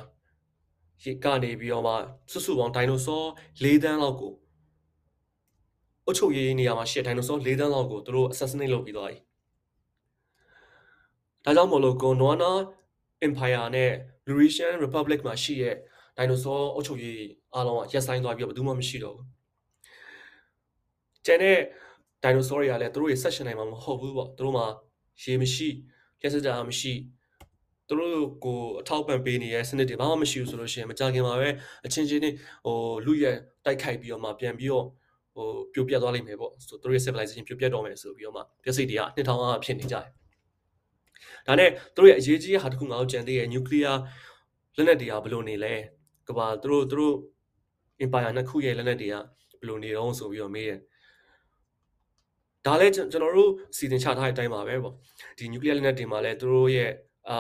[1.05, 1.95] ရေကနေပြီးတော့မှ
[2.31, 3.23] စွစွပေါင်းဒိုင်နိုဆော
[3.63, 4.33] ၄တန်းလောက်ကို
[6.07, 9.19] အုတ်ချုပ်ရေးနေရာမှာရှစ်ဒိုင်နိုဆော၄တန်းလောက်ကိုသူတို့ assassinate လုပ်ပြီးသွားပြီ
[11.45, 12.53] ဒါကြောင့်မို့လို့ကိုနွာနာ
[13.27, 13.93] empire နဲ့
[14.29, 15.75] Eurasian Republic မှာရှိရဲ့
[16.17, 17.23] ဒိုင်နိုဆောအုတ်ချုပ်ရေး
[17.55, 19.27] အားလုံးကရက်ဆိုင်သွားပြီးတော့ဘယ်သူမှမရှိတော့ဘူး
[21.27, 21.59] ကျန်တဲ့
[22.23, 24.67] ဒိုင်နိုဆောတွေကလည်းသူတို့ရဲ့ section နိုင်မှာမဟုတ်ဘူးပေါ့သူတို့မှာ
[25.23, 25.69] ရေမရှိ
[26.23, 26.93] ရက်စတာမရှိ
[27.89, 31.49] သူတို့ကိုအထောက်ပံ့ပေးနေတဲ့စနစ်တွေဘာမှမရှိဘူးဆိုလို့ရှိရင်မကြခင်မှာပဲ
[31.87, 32.31] အချင်းချင်းနေ
[32.67, 33.25] ဟိုလူရ
[33.65, 34.87] တိုက်ခိုက်ပြီးတော့မှပြန်ပြီးတော့
[35.35, 40.07] ဟိုပြိုပြတ်သွားလိမ့်မယ်ပေါ့ဆိုသူတို့ရဲ့ civilization ပြိုပြတ်တော့မယ်ဆိုပြီးတော့မှပြည့်စိတ်တွေကနှစ်ထောင်အားဖြစ်နေကြတယ်
[41.47, 43.97] ဒါနဲ့သူတို့ရဲ့အရေးကြီးတဲ့ဟာတစ်ခုငါတို့ကြံသေးရဲ့ nuclear
[44.77, 45.75] လက်နက်တွေကဘယ်လိုနေလဲ
[46.29, 47.15] ကဘာသူတို့သူတို့
[48.05, 49.15] empire နှစ်ခုရဲ့လက်နက်တွေက
[49.61, 50.81] ဘယ်လိုနေတော့ဆိုပြီးတော့မေးတယ်
[52.67, 54.95] ဒါလည်းကျွန်တော်တို့စီစဉ်ချထားတဲ့အတိုင်းပါပဲပေါ့
[55.39, 56.91] ဒီ nuclear လက်နက်တွေမှာလည်းသူတို့ရဲ့
[57.31, 57.39] အာ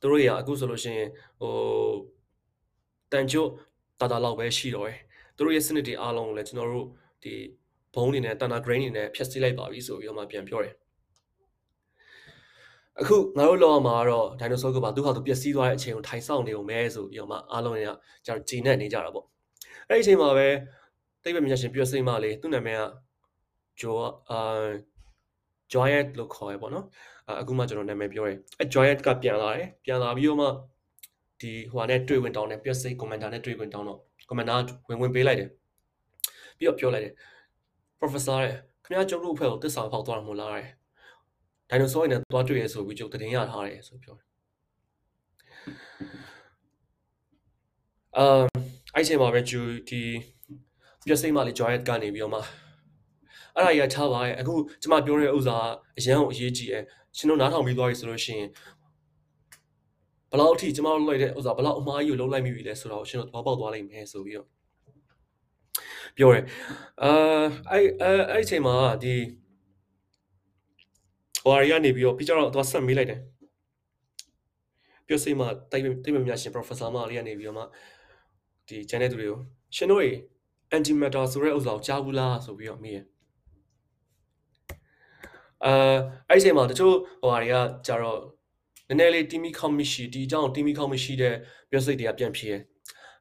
[0.00, 1.08] သူတို့ရအခုဆိုလို့ရှိရင်
[1.40, 1.54] ဟို
[3.12, 3.50] တန်ကျွတ်
[4.00, 4.98] တာတာလောက်ပဲရှိတော့တယ်
[5.36, 6.86] သူတို့ရဲ့စနစ်တွေအားလုံးကိုလည်းကျွန်တော်တို့
[7.22, 7.32] ဒီ
[7.94, 10.74] ဘုံနေနဲ့တန်တာ grain နေနဲ့ဖြတ်စည်းလိုက်ပါပြီဆိုပြီးတော့မှပြန်ပြောတယ်
[13.00, 17.78] အခုငါတို့လောကမှာတော့ဒိုင်နိုဆောကပါသူ့ဟာသူပျက်စီးသွားတဲ့အချိန်ကိုထိုင်ဆောင်နေုံပဲဆိုပြီးတော့မှအားလုံးက
[18.26, 19.26] ကျွန်တော်ဂျင်းနဲ့နေကြတာပေါ့
[19.88, 20.48] အဲ့ဒီအချိန်မှာပဲ
[21.22, 22.82] တိတ်ပဲမြတ်ရှင်ပြည့်စိမ့်မလေးသူ့နာမည်က
[23.80, 23.96] ဂျို
[24.30, 24.40] အာ
[25.72, 26.86] Joyet လို့ခေါ်ရပေါ့နော်
[27.40, 30.48] အခုမှကျွန်တော်နာမည်ပြောတယ်အဲ Joyet ကပြန်လာတယ်ပြန်လာပြီးတော့မှ
[31.40, 35.48] ဒီဟိုဟာနဲ့တွေ့ဝင်တောင်းတယ်ပြည့်စိတ် commander နဲ့တွေ့ဝင်တောင်းတော့ commander ဝင်ဝင်ပေးလိုက်တယ်
[36.58, 37.14] ပြီးတော့ပြောလိုက်တယ်
[38.00, 40.66] professor တဲ့ခင်ဗျားကျုပ်တို့အဖွဲ့ကိုတစ္ဆာဖောက်သွားတာမို့လားတဲ့
[41.68, 44.26] ဒိုင်နိုဆောရနဲ့သွားတွေ့ရဆိုပြီးကျုပ်တင်ရထားတယ်ဆိုပြောတယ်
[48.16, 48.42] အာ
[48.94, 50.02] အဲ့ချိန်မှာပဲဂျူဒီ
[51.06, 52.40] ပြစိမ့်မလေး Joyet ကနေပြီးတော့မှ
[53.54, 55.56] အဲ့ဒါကြီးကချပါရဲ့အခုကျမပြောတဲ့ဥစ္စာ
[55.98, 56.82] အရန်ကိုအရေးကြီးတယ်
[57.16, 58.48] ရှင်တို့နားထောင်ပြီးသွားပြီဆိုလို့ရှိရင်
[60.30, 64.46] ဘလောက်အထိကျမတို့လိုက်တဲ့ဥစ္စာဘလောက်အမှားကြီးကိုလုံးလိုက်မိပြီလဲဆိုတော့ရှင်တို့သဘောပေါက်သွားလိမ့်မယ်ဆိုပြီးတော့
[66.16, 66.44] ပြောတယ်
[67.02, 69.14] အာအဲ့အဲ့အဲ့ချိန်မှာဒီ
[71.44, 73.20] ဟိုရီကနေပြီးတော့ပြီးကြတော့သွားဆက်မေးလိုက်တယ်
[75.06, 77.64] ပြောစိမတိုက်တိတ်မမြရှင် professor မလေးကနေပြီးတော့မှ
[78.68, 79.38] ဒီ channel သူတွေကို
[79.76, 80.04] ရှင်တို့
[80.76, 82.98] anti matter ဆိုတဲ့ဥစ္စာကိုကြားဘူးလားဆိုပြီးတော့မေးရ
[85.64, 85.72] အာ
[86.28, 88.20] အဲ့ဒီအချိန်မှာတချို့ဟိုဟာတွေကကြတော့
[88.88, 91.34] နည်းနည်းလေးတီမီခေါမရှိဒီအကြောင်းတီမီခေါမရှိတဲ့
[91.70, 92.60] ပြောစိတ်တွေကပြန်ဖြေတယ်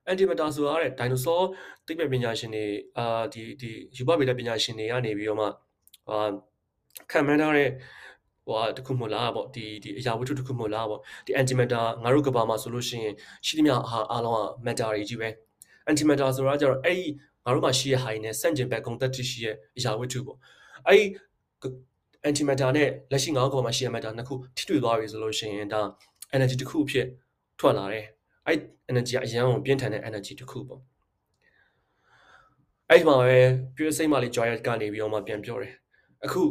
[0.06, 1.40] အန်တီမတာဆိုရတဲ့ဒိုင်နိုဆော
[1.86, 2.66] သိပ္ပံပညာရှင်တွေ
[2.98, 5.48] အာဒီဒီယူပဗေဒပညာရှင်တွေကနေပြီးတော့မှ
[6.08, 6.20] ဟာ
[7.12, 7.70] ခံမှန်းထားတဲ့
[8.46, 15.30] ဟိုဟာတခုမလားပေါ့ဒီဒီအရာဝတ္ထုတခုမလားပေါ့ဒီ antimatter ငါတို့ကဘာမှာဆိုလို့ရှိရင်ရှိသမျှအားအားလုံးက matter တွေကြီးပဲ
[15.90, 17.06] antimatter ဆိုတာကျတော့အဲ့ဒီ
[17.46, 20.38] ငါတို့မှာရှိရဲ့ high နဲ့ဆန့်ကျင်ဘက်ဂုဏ်သက်တရှိရဲ့အရာဝတ္ထုပေါ့
[20.88, 21.06] အဲ့ဒီ
[22.28, 25.82] antimatter နဲ့လက်ရှိငါတို့ကောင်မှာရှိရဲ့ matter နှစ်ခုထိတွေ့သွားပြီဆိုလို့ရှိရင်ဒါ
[26.36, 27.08] energy တစ်ခုအဖြစ်
[27.60, 28.06] ထွက်လာတယ်
[28.46, 28.58] အဲ့
[28.92, 30.82] energy ကအရန်ကိုပြင်းထန်တဲ့ energy တစ်ခုပေါ့
[32.90, 33.40] အဲ့ဒီမှာပဲ
[33.76, 35.74] ပြည့်စိတ်မှလေး joy ကနေပြီးတော့မှပြန်ပြောတယ်
[36.26, 36.44] အခု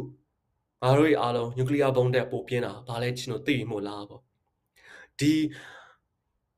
[0.83, 4.21] ငါတို့ရဲ့အားလုံး nuclear bomb တက်ပိုပြင်းတာဘာလဲကျွန်တော်သိမို့လားပေါ့
[5.19, 5.33] ဒီ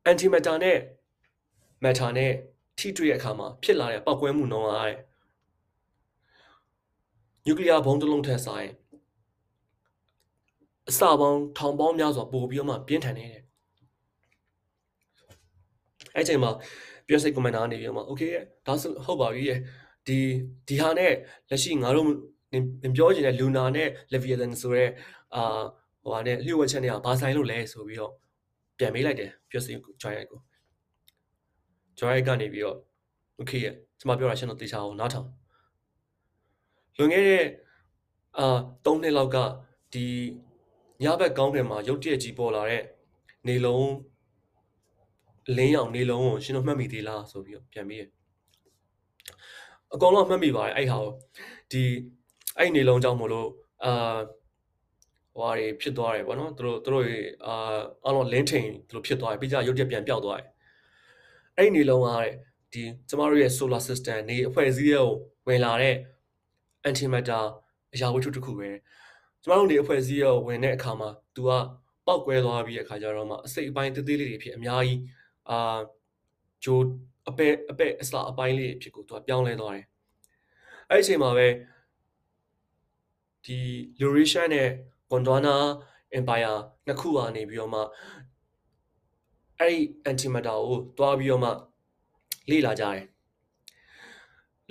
[0.10, 0.78] antimatter နဲ့
[1.84, 2.32] matter နဲ့
[2.78, 4.98] ထိတွေ့တဲ့အခါမှာဖြစ်လာတဲ့ပောက်ကွဲမှုနှုန်းကတဲ့
[7.48, 8.70] nuclear bomb တစ်လုံးထက်ဆိုင်
[10.92, 13.44] အစပေါင်းထောင်ပေါင်းများစွာပို့ပြီးတော့မှပြင်းထန်နေတယ်
[16.16, 16.52] အဲ့ချိန်မှာ
[17.08, 18.32] ပြည့်စိတ် commander နေပြီးတော့မှ okay
[18.68, 19.44] ဒါဆိုဟုတ်ပါပြီ
[20.08, 20.18] ဒီ
[20.68, 21.14] ဒီဟာနဲ့
[21.50, 22.08] လက်ရှိငါတို့
[22.54, 24.86] နင်ပြောချင်တဲ့ Luna နဲ့ Leviathan ဆိုရဲ
[25.36, 25.44] အာ
[26.04, 28.12] ဟိုဟာနဲ့လျှို့ဝှက်ချက်တွေကဘာဆိုင်လို့လဲဆိုပြီးတော့
[28.78, 30.40] ပြန်မေးလိုက်တယ်ပြည့်စိတ် joy ကို
[32.00, 32.78] joy ကနေပြီးတော့
[33.40, 33.62] okay
[34.00, 35.28] ကျွန်မပြောတာရှင်းတော့တေချာအောင်နားထောင်
[36.98, 37.46] လွန်ခဲ့တဲ့
[38.38, 39.38] အာ3နှစ်လောက်က
[39.94, 40.06] ဒီ
[41.04, 42.84] ညဘက်ကောင်းတယ်မှာရုတ်တရက်ကြီးပေါ်လာတဲ့
[43.48, 43.92] နေလုံး
[45.58, 48.04] လင်းရောင်နေလုံးကိုရှင်တို့မှတ်မိသေးလားဆိုပြီးတော့ပြန်ပြီးရ
[49.94, 51.12] အကောင်လုံးမှတ်မိပါတယ်အဲ့ဟာကို
[51.72, 51.84] ဒီ
[52.58, 53.50] အဲ့နေလုံးကြောင့်မလို့
[53.86, 54.18] အာ
[55.36, 57.06] ဟွာတွေဖြစ်သွားတယ်ဗောနော်သူတို့သူတို့
[57.46, 60.50] အာအလုံးလင်းထိန်သူတို့ဖြစ်သွားတယ်ပြီးကြရုတ်တရက်ပြန်ပြောက်သွားတယ်
[61.58, 62.10] အဲ့နေလုံးက
[62.74, 65.14] ဒီကျမတို့ရဲ့ solar system နေအဖွဲ့အစည်းရဲ့ကို
[65.48, 65.96] ဝင်လာတဲ့
[66.90, 67.44] antimatter
[67.94, 68.70] အရာဝတ္ထုတစ်ခုပဲ
[69.44, 71.50] ကျမတို့နေအဖွဲ့အစည်းရောဝင်တဲ့အခါမှာ तू က
[72.06, 75.00] ပောက်ကွဲသွားပြီးတဲ့အခါကျတော့မှအစိတ်အပိုင်းသေးသေးလေးတွေဖြစ်အများကြီး
[75.50, 75.78] အာ
[76.64, 76.84] ဂျိုး
[77.30, 79.86] အပဲအပဲအစအပိုင်းလေးဖြစ်ကို तू ကပြောင်းလဲသွားတယ်
[80.90, 81.48] အဲ့ဒီအချိန်မှာပဲ
[83.46, 83.58] ဒီ
[84.00, 84.70] Laurentian နဲ့
[85.12, 85.56] Gondwana
[86.18, 87.82] Empire နှစ်ခုကနေပြီးတော့မှ
[89.60, 91.52] အဲ့ဒီ antimatter ကိုတွားပြီးတော့မှ
[92.50, 93.02] လေ့လာကြတယ်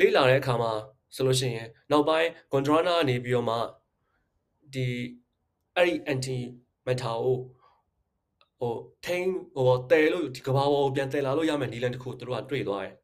[0.00, 0.72] လေ့လာတဲ့အခါမှာ
[1.14, 3.56] ဆိုလို့ရှိရင်နောက်ပိုင်း Gondwana ကနေပြီးတော့မှ
[4.74, 4.88] ဒီ
[5.76, 6.38] အဲ့ဒီ anti
[6.87, 7.37] matter ကို
[8.61, 8.74] ဟို
[9.06, 12.94] ထိန်းဟိုတဲလို့ဒီကဘာပေါ်ကိုပြန်တဲလာလို့ရမယ်နီလန်တစ်ခုသူတို့ကတွေ့သွားတယ်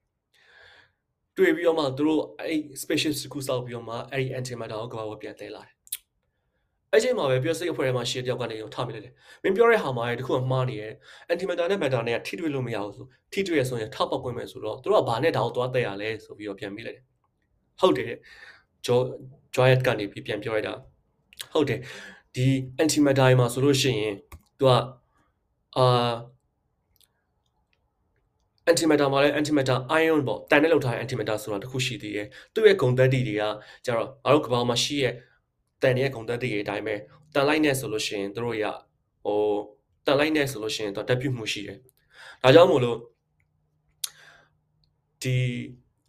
[1.36, 5.76] တွေ့ပြီးတော့မှသူတို့အဲ့ spaceship တစ်ခုစောက်ပြီးတော့မှအဲ့ဒီ anti matter ကိုကဘာပေါ်ပြန်တဲလာတယ်
[6.92, 10.92] အဲ့ချိန်မှာပဲပြောစိတ်အဖွဲ့ထဲမှာရှေ့တယောက်ကနေတော့ထားမိလိုက်တယ်။မင်းပြောတဲ့ဟာမှာတခုမှမှားနေရဲ့
[11.32, 17.04] anti matter နဲ့ matter နဲ့ထိတွေ့လို့မရဘူးဆိုထိတွေ့ရဆိုရင်ထောက်ပေါက်ကွင်းမယ်ဆိုတော့သူတို့ကဘာနဲ့ဒါကိုသွားတက်ရလဲဆိုပြီးတော့ပြန်မိလိုက်တယ်။
[17.80, 18.12] ဟုတ်တယ်
[18.86, 18.98] ဂျော
[19.54, 20.74] joyet ကနေပြီးပြန်ပြောလိုက်တာ
[21.56, 21.80] ဟုတ်တယ်
[22.34, 22.46] ဒီ
[22.82, 24.14] anti matter မှာဆိုလို့ရှိရင်
[24.58, 24.72] သူက
[25.76, 26.12] အာ
[28.70, 33.42] antimatter မှာလည်း antimatter ion ပေါ့တန်နဲ့လောက်ထားတဲ့ antimatter ဆိုတာတစ်ခုရှိသေးတယ်သူ့ရဲ့ဂုဏ်သတ္တိတွေက
[33.84, 35.14] ကျတော့ငါတို့ကဘာမှာရှိရဲ့
[35.82, 36.94] တန်ရဲ့ဂုဏ်သတ္တိတွေအတိုင်းပဲ
[37.34, 38.64] တန်လိုက်နဲ့ဆိုလို့ရှိရင်တို့ရ
[39.24, 39.40] ဟို
[40.06, 41.78] တန်လိုက်နဲ့ဆိုလို့ရှိရင်တော့တက်ပြုမှုရှိတယ်
[42.42, 42.98] ဒါကြောင့်မို့လို့
[45.22, 45.36] ဒီ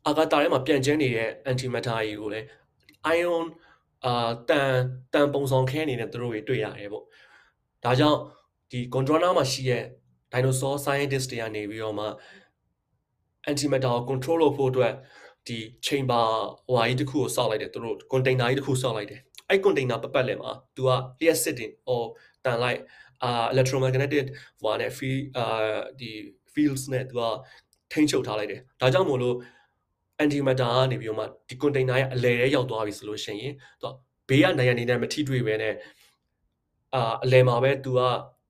[0.05, 2.45] အာဂါတာထဲမှာပြန်ကျင်းနေတဲ့ antimatter ကြီးကိုလည်း
[3.17, 3.45] ion
[4.05, 4.71] အာတန်
[5.13, 7.03] တန်ပုံဆောင်ခဲနေတဲ့သူတို့တွေတွေ့ရတယ်ပေါ့
[7.83, 8.19] ဒါကြောင့်
[8.71, 9.83] ဒီ Gondwana မှာရှိတဲ့
[10.33, 12.05] dinosaur scientist တွေကနေပြီးတော့မှ
[13.49, 14.93] antimatter ကို control လုပ်ဖို့အတွက်
[15.47, 16.25] ဒီ chamber
[16.67, 20.89] ဟိုဟာကြီးတစ်ခုကိုစောက်လိုက်တယ်သူတို့ container ကြီးတစ်ခုစောက်လိုက်တယ်အဲ့ container ပတ်ပတ်လည်မှာ तू က
[21.21, 22.03] less sitting or
[22.45, 22.79] တန်လိုက်
[23.23, 24.25] အာ electromagnetic
[24.61, 26.11] ဟိုဟာနဲ့ field အာဒီ
[26.53, 27.21] fields နဲ့ तू က
[27.93, 29.35] ထိန်းချုပ်ထားလိုက်တယ်ဒါကြောင့်မို့လို့
[30.22, 33.92] antimatter ကနေပြီးတော့မှဒီ container ရဲ့အလယ်ထဲရောက်သွားပြီဆိုလို့ရှိရင်သူက
[34.28, 35.74] ဘေးကနိုင်ရနေတဲ့မထိတွေ့ပဲနဲ့
[36.94, 38.00] အာအလယ်မှာပဲ तू က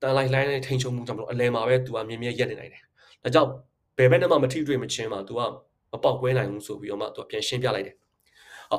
[0.02, 2.82] တန်လိုက်လိုင်းနဲ့ထိန်ချုံမှုကြောင့်မလို့အလယ်မှာပဲ तू ကမြင်မြင်ရက်နေနိုင်တယ်
[3.22, 3.50] ဒါကြောင့်
[3.96, 5.40] ဘယ်ဘက်နဲ့မှမထိတွေ့မချင်းမှာ तू က
[5.92, 7.96] မပေါက်ကွဲနိုင်ဘူးဆိုပြီးတော့မှ तू ပြန်ရှင်းပြလိုက်တယ်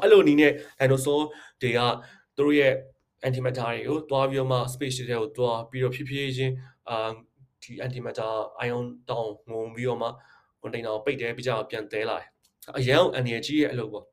[0.02, 1.22] အဲ့လိုနည်းနဲ့ dinosaur
[1.62, 1.80] တွေက
[2.36, 2.74] သူတို့ရဲ့
[3.28, 6.54] antimatter တွေကိုတွားပြီးတော့မှ space တွေကိုတွားပြီးတော့ဖြည်းဖြည်းချင်း
[6.90, 7.10] အာ
[7.64, 8.34] ဒီ antimatter
[8.66, 10.10] ion တောင်းငုံပြီးတော့မှ
[10.62, 12.30] container ကိုပိတ်တယ်ပြီးကြတော့ပြန်တဲလာတယ်
[12.77, 14.05] အရန် energy ရဲ့အလုပ်ပေါ့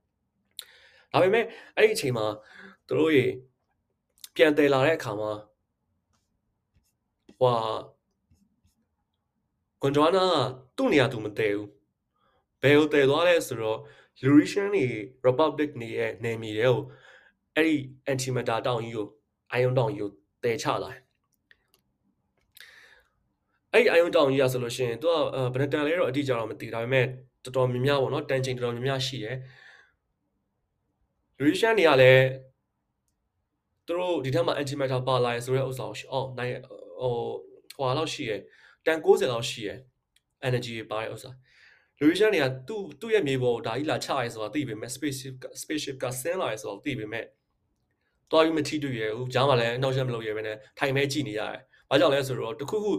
[1.11, 2.25] ဒါပေမဲ့အဲ့ဒီအချိန်မှာ
[2.87, 3.25] သူတို့ရေ
[4.35, 5.31] ပြန်တဲလာတဲ့အခါမှာ
[7.39, 7.55] ဟွာ
[9.81, 10.25] ကွန်ဒွာနာ
[10.77, 11.69] သူ့နေရာသူမတဲဘူး
[12.61, 13.79] ဘယ်ကိုတဲသွားလဲဆိုတော့
[14.23, 14.85] Lurisian နေ
[15.25, 16.79] Republic နေရဲ့နေမီတွေကို
[17.55, 17.77] အဲ့ဒီ
[18.11, 19.07] antimatter တောင်ကြီးကို
[19.59, 20.11] ion တောင်ကြီးကို
[20.43, 21.01] တဲချလာတယ်
[23.71, 25.15] အဲ့ဒီ ion တောင်ကြီးอ่ะဆိုလို့ရှိရင်သူက
[25.53, 27.07] ဘယ်နှတန်လဲတော့အတိအကျတော့မသိဒါပေမဲ့
[27.45, 29.37] တော်တော်များများပေါ့နော်တန်ချိန်တော်တော်များများရှိတယ်
[31.37, 32.23] လူရီရှန်တွေကလည်း
[33.85, 36.53] သူတို့ဒီထက်မှ antimatter ပါလာရဆိုတဲ့ဥစ္စာကိုအော်နိုင်
[36.99, 37.13] ဟို
[37.77, 38.39] ဟွာလောက်ရှိရယ်
[38.85, 39.77] တန်60လောက်ရှိရယ်
[40.47, 41.31] energy ပါတဲ့ဥစ္စာ
[41.99, 47.25] လူရီရှန်တွေကသူ့သူ့ရဲ့မြေပေါ်ဒါကြီးလာချရဲဆိုတာသိပေမဲ့ spaceship spaceship ကဆင်းလာရဲဆိုတာသိပေမဲ့
[48.31, 52.91] တွားပြီးမထိတွေ့ရဘူးကြားမှာလည်းနှောက်ရက်မလုပ်ရဘဲနဲ့ထိုင်မဲကြည့်နေရတယ်။ဘာကြောင့်လဲဆိုတော့တခုခု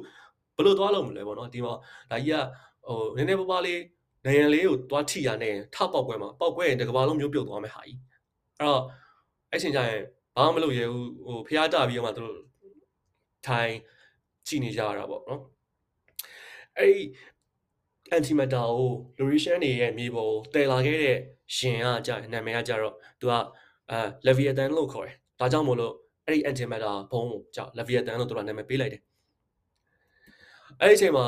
[0.57, 1.75] ဘလို့သွားလို့မလဲပေါ့နော်ဒီမှာ
[2.11, 2.41] ဒါကြီးက
[2.89, 3.81] ဟိုနည်းနည်းပါးပါးလေး
[4.27, 7.99] နိုင်ငံလေးကိုတွားထိရနဲ့ထပေါက်ကွဲမှာပေါက်ကွဲရင်တကဘာလုံးမျိုးပြုတ်သွားမယ်ဟာကြီး
[8.59, 8.83] အဲ့တော့
[9.51, 10.03] အဲ့ချိန်ကျရင်
[10.37, 12.47] ဘာမှမလုပ်ရဘူးဟိုဖျားကြပြီးတော့မှသူတို့
[13.47, 13.73] ထိုင်
[14.47, 15.43] ကြည့်နေကြရတာပေါ့နော်
[16.79, 17.03] အဲ့ဒီ
[18.17, 21.17] antimatter ကို Lorisian တွေရဲ့မြေပေါ်တည်လာခဲ့တဲ့
[21.57, 23.33] ရှင်ကကြာနာမည်ကကြာတော့သူက
[23.91, 25.95] အဲ Leviathan လို့ခေါ်တယ်ဒါကြောင့်မို့လို့
[26.27, 29.03] အဲ့ဒီ antimatter ဘုံကိုကြာ Leviathan လို့သူကနာမည်ပေးလိုက်တယ်
[30.81, 31.27] အဲ့ဒီအချိန်မှာ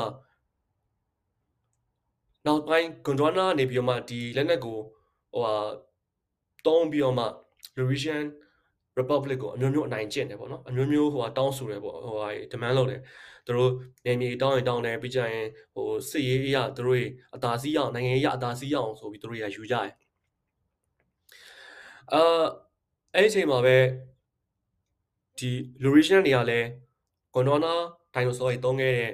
[2.49, 4.77] နောက်ပိုင်း Gondwana နေပြီးတော့မှဒီလက်နက်ကို
[5.33, 5.55] ဟိုဟာ
[6.65, 7.25] တုံးပြီးတော့မှ
[7.77, 8.25] Lorisian
[8.99, 13.01] Republic ကိုအမျိုးမျိုးအနိုင်ကျင့်တယ်ပေါ့နော်အမျိုးမျိုးဟိုဟာတောင်းဆိုတယ်ပေါ့ဟိုဟာ demand လုပ်တယ်
[13.45, 13.71] သူတို့
[14.05, 17.03] နေမြေတောင်းရင်တောင်းတယ်ပြီးကြရင်ဟိုစစ်ရေးအရသူတို့
[17.35, 19.91] အသာစီးအောင်နိုင်ငံရေးအသာစီးအောင်ဆိုပြီးသူတို့ရယူကြတယ်
[22.13, 22.43] အာ
[23.15, 23.77] အဲ့ဒီအချိန်မှာပဲ
[25.39, 25.49] ဒီ
[25.83, 26.67] Lorisian တွေကလည်း
[27.33, 27.73] Gondwana
[28.13, 29.11] dinosaur တွေတုံးခဲ့တဲ့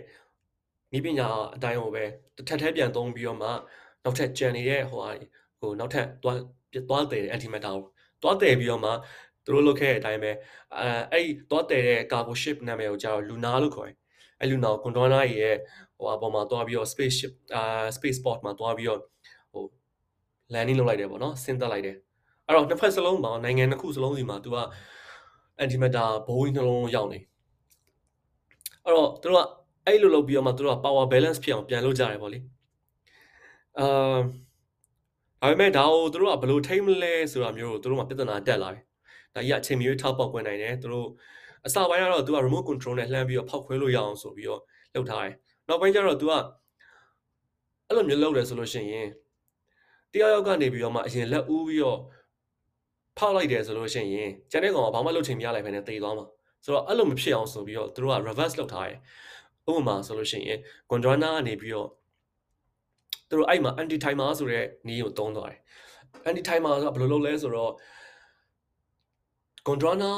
[0.97, 2.05] ဤပညာအတိုင်းကိုပဲ
[2.37, 3.49] တစ်ထက်ထဲပြန်သုံးပြီးတော့မှ
[4.03, 5.09] နောက်ထပ်ကြံနေတဲ့ဟိုဟာ
[5.59, 6.37] ဟိုနောက်ထပ်သွား
[6.89, 7.83] သွားတယ် antimatter ကို
[8.21, 8.91] သွားတယ်ပြီးတော့မှ
[9.45, 10.31] သူတို့လုပ်ခဲ့တဲ့အတိုင်းပဲ
[10.77, 13.97] အဲအဲ့ဒီသွားတယ်တဲ့ cargo ship နာမည်ကိုကျတော့ Luna လို့ခေါ်တယ်
[14.39, 15.55] အဲ့ Luna ကို Gondwana ရဲ့
[15.97, 18.99] ဟိုအပေါ်မှာသွားပြီးတော့ space ship အာ space port မှာသွားပြီးတော့
[19.53, 19.63] ဟို
[20.53, 21.97] landing လုပ်လိုက်တယ်ပေါ့နော်ဆင်းသက်လိုက်တယ်
[22.45, 24.57] အဲ့တော့နှစ်ဖက်စလုံးမှာနိုင်ငံတစ်ခုစလုံးစီမှာသူက
[25.63, 27.19] antimatter ဘိုးကြီးနှလုံးရောက်နေ
[28.83, 32.39] အဲ့တော့သူတို့က အဲ့လိုလုပ်ပြီးတော့မှသူတို့က power balance ဖြစ်အောင်ပြန်လုပ်ကြတယ်ပေါ့လေ
[33.79, 34.17] အာ
[35.41, 38.83] ဒါပေမဲ့ဒါကိုသူတို့ကဘယ်လိုထိမ့်မလဲဆိုတာမျိုးကိုသူတို့ကပြဿနာတက်လာတယ်
[39.35, 41.07] ဒါကြီးအချိန်မီထောက်ပေါက်ခွင့်နိုင်တယ်သူတို့
[41.65, 44.61] အစပိုင်းကတော့သူက remote control နဲ့လှမ်းပြီးတော့ဖောက်ခွဲလို့ရအောင်ဆိုပြီးတော့
[44.95, 45.33] လုပ်ထားတယ်
[45.67, 46.33] နောက်ပိုင်းကျတော့သူက
[47.87, 49.07] အဲ့လိုမျိုးလုပ်တယ်ဆိုလို့ရှိရင်
[50.13, 51.99] တယောက်ယောက်ကနေပြီးတော့မှအရင်လက်ဦးပြီးတော့
[53.17, 56.25] ဖောက်လိုက်တယ်ဆိုလို့ရှိရင်ကျန်တဲ့ကောင်ကဘာမှလုပ်ချင်မရလိုက်ဘဲနဲ့တေသွားမှာ
[56.63, 58.99] ဆိုတော့အဲ့လိုမဖြစ်အောင်ဆိုပြီးတော့သူတို့က reverse လုပ်ထားတယ်
[59.71, 61.89] ဥပမာဆိုလို့ရှိရင် Gondwana ကနေပြီးတော့
[63.29, 65.59] သူတို့အဲ့မှာ anti timer ဆိုတဲ့နည်းကိုသုံးသွားတယ်
[66.29, 67.71] anti timer ကဘယ်လိုလုပ်လဲဆိုတော့
[69.67, 70.11] Gondwana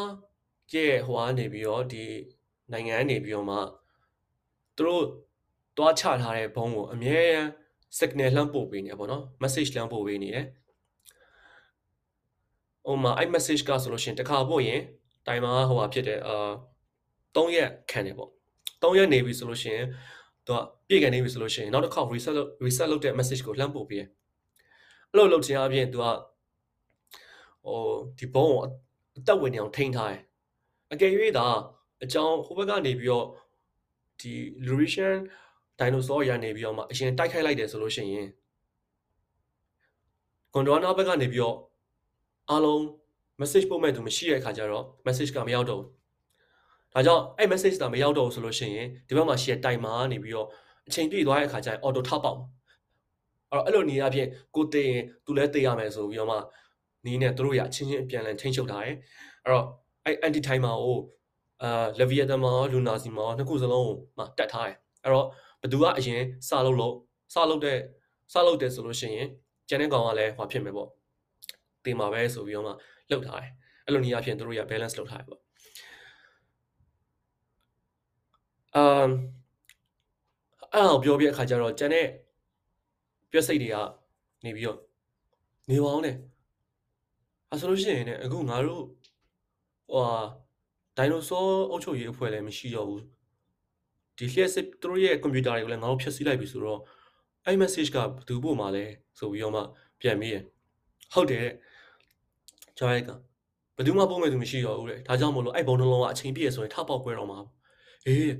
[0.74, 2.06] ရဲ့ဟိုကနေပြီးတော့ဒီ
[2.72, 3.58] နိုင်ငံကနေပြီးတော့မှ
[4.76, 5.04] သူတို့
[5.78, 7.22] တွားချထားတဲ့ဘုံကိုအမြဲ
[8.00, 10.46] signal လှမ်းပို့ပေးနေတယ်ပေါ့နော် message လှမ်းပို့ပေးနေတယ်
[12.86, 14.82] ဟိုမှာအဲ့ message ကဆိုလို့ရှိရင်တစ်ခါပို့ရင်
[15.28, 16.52] timer ဟိုဟာဖြစ်တယ်အာ
[17.36, 18.32] 3ရက်ခံတယ်ပေါ့
[18.82, 19.86] 3ရက်နေပြီဆိုလို့ရှိရင်
[20.48, 24.08] သူကပြည့်ကန်နေပြီဆိုလို့ရှိရင်နောက်တစ်ခေါက် reset လုပ် reset လုပ်တဲ့ message ကိုလှမ်းပို့ပေးတယ်
[25.12, 26.06] အဲ့လိုလုပ်ခြင်းအပြင်သူက
[27.66, 27.80] ဟို
[28.20, 28.60] ဒီဘုံကို
[29.18, 30.22] အသက်ဝင်နေအောင်ထိန်းထားတယ်
[30.94, 31.48] အကယ်၍သာ
[32.04, 33.26] အကြောင်းဟိုဘက်ကနေပြီးတော့
[34.20, 34.34] ဒီ
[34.68, 35.18] Lurisian
[35.80, 38.28] dinosaur ရနေပြီးတော့မှအရင်တိုက်ခိုက်လိုက်တယ်ဆိုလို့ရှိရင်
[40.54, 41.58] Gondwana ဘက်ကနေပြီးတော့
[42.50, 42.82] အားလုံး
[43.42, 45.97] message ပို့မဲ့သူမရှိတဲ့အခါကျတော့ message ကမရောက်တော့ဘူး
[46.98, 50.48] ဒါကြောင့်အဲ့ message တာမရောက်တော့ဘူးဆိုလို့ရှိရင်ဒီဘက်မှာရှိတဲ့ timer ကနေပြီးတော့
[50.88, 52.40] အချိန်ပြည့်သွားတဲ့အခါကျရင် auto ထပ်ပေါက်
[53.52, 56.38] အဲ့တော့အဲ့လိုနေရာဖြင့်ကိုတည်ရင်သူလည်းတည်ရမယ်ဆိုပြီးတော့မှ
[57.06, 58.96] နီးနဲ့သူတို့ရအချင်းချင်းအပြန်လည်ထိန်းချုပ်ထားတယ်
[59.44, 59.66] အဲ့တော့
[60.06, 60.98] အဲ့ anti timer ကို
[61.64, 65.26] အာ Leviathan မှာ Luna စီမှာနှစ်ခုစလုံးမှာတက်ထားတယ်အဲ့တော့
[65.62, 66.96] ဘသူကအရင်စလုပ်လို့
[67.34, 67.80] စလုပ်တဲ့
[68.34, 69.28] စလုပ်တယ်ဆိုလို့ရှိရင်
[69.70, 70.90] ကျန်တဲ့ကောင်ကလည်းဟောဖြစ်မယ်ပေါ့
[71.86, 72.72] တင်မှာပဲဆိုပြီးတော့မှ
[73.10, 73.52] လှုပ်ထားတယ်
[73.86, 75.47] အဲ့လိုနေရာဖြင့်သူတို့ရ balance လုပ်ထားတယ်ပေါ့
[78.76, 79.10] အမ်
[80.74, 82.08] အဲ့တော့ပြောပြအခါကျတော့ကျန်တဲ့
[83.32, 83.76] ပြက်စိတ်တွေက
[84.46, 84.80] နေပြီးတော့
[85.70, 86.16] နေပါအောင်နဲ့
[87.52, 88.84] အဲဆိုလို့ရှိရင်ねအခုငါတို့
[89.92, 90.20] ဟိုဟာ
[90.98, 93.04] ဒိုင်နိုဆောအုပ်ချုပ်ရေးအဖွဲ့လည်းမရှိတော့ဘူး
[94.18, 96.80] ဒီလျှက်စစ်သူတို့ရဲ့ကွန်ပျူတာတွေကိုလည်းငါတို့ဖျက်ဆီးလိုက်ပြီဆိုတော့
[97.46, 98.86] အဲ့ message ကဘယ်သူပို့မှာလဲ
[99.20, 99.62] ဆိုပြီးတော့မှ
[100.02, 100.38] ပြန်ပြီးရ
[101.14, 101.48] ဟုတ်တယ်
[102.78, 103.10] ကျော်ရိုက်က
[103.76, 107.40] ဘယ်သူမှပို့မဲ့သူမရှိတော့ဘူးတဲ့ဒါကြောင့်မို့လို့အဲ့ဘုံနှလုံးကအချိန်ပြည့်ဆိုရင်ထပေါက်ကွဲတော့မှာ
[108.08, 108.32] အေး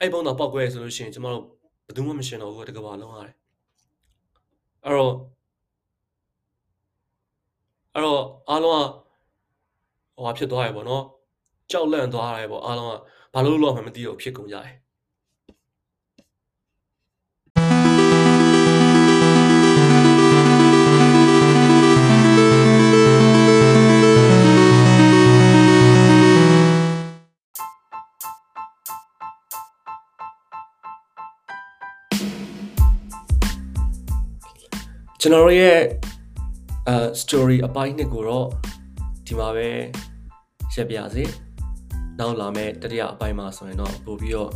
[0.00, 1.44] အဲ့ဘုံတော့ပေါက်ကွဲဆိုလို့ရှိရင်ကျမတို့
[1.86, 3.36] ဘယ်သူမှမရှင်တော့ဘူးတကဘာလုံးရတယ်
[4.84, 5.12] အဲ့တော့
[7.94, 11.04] အဲ့တော့အားလုံးကဟိုဟာဖြစ်သွားရပေါ့နော်
[11.70, 12.94] ကြောက်လန့်သွားရတယ်ပေါ့အားလုံးက
[13.34, 14.74] ဘာလို့လို့မှမသိတော့ဖြစ်ကုန်ကြတယ်
[35.26, 35.80] ကျွန်တော်တို့ရဲ့
[36.88, 38.46] အဲ story အပိုင်းနှစ်ကိုတော့
[39.26, 39.68] ဒီမှာပဲ
[40.74, 41.24] ရက်ပြစေ
[42.18, 44.50] နောက်လာမယ့်တတိယအပိုင်းမှာဆိုရင်တော့ပို့ပြီးတော့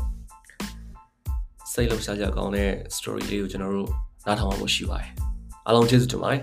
[1.73, 3.91] စိတ်လှုပ်ရှားကြကောင်းတဲ့ story လေးကိုကျွန်တော်တို့
[4.27, 5.11] နားထောင်အောင်ရှိပါတယ်
[5.67, 6.43] အားလုံးကျေးဇူးတင်ပါတယ်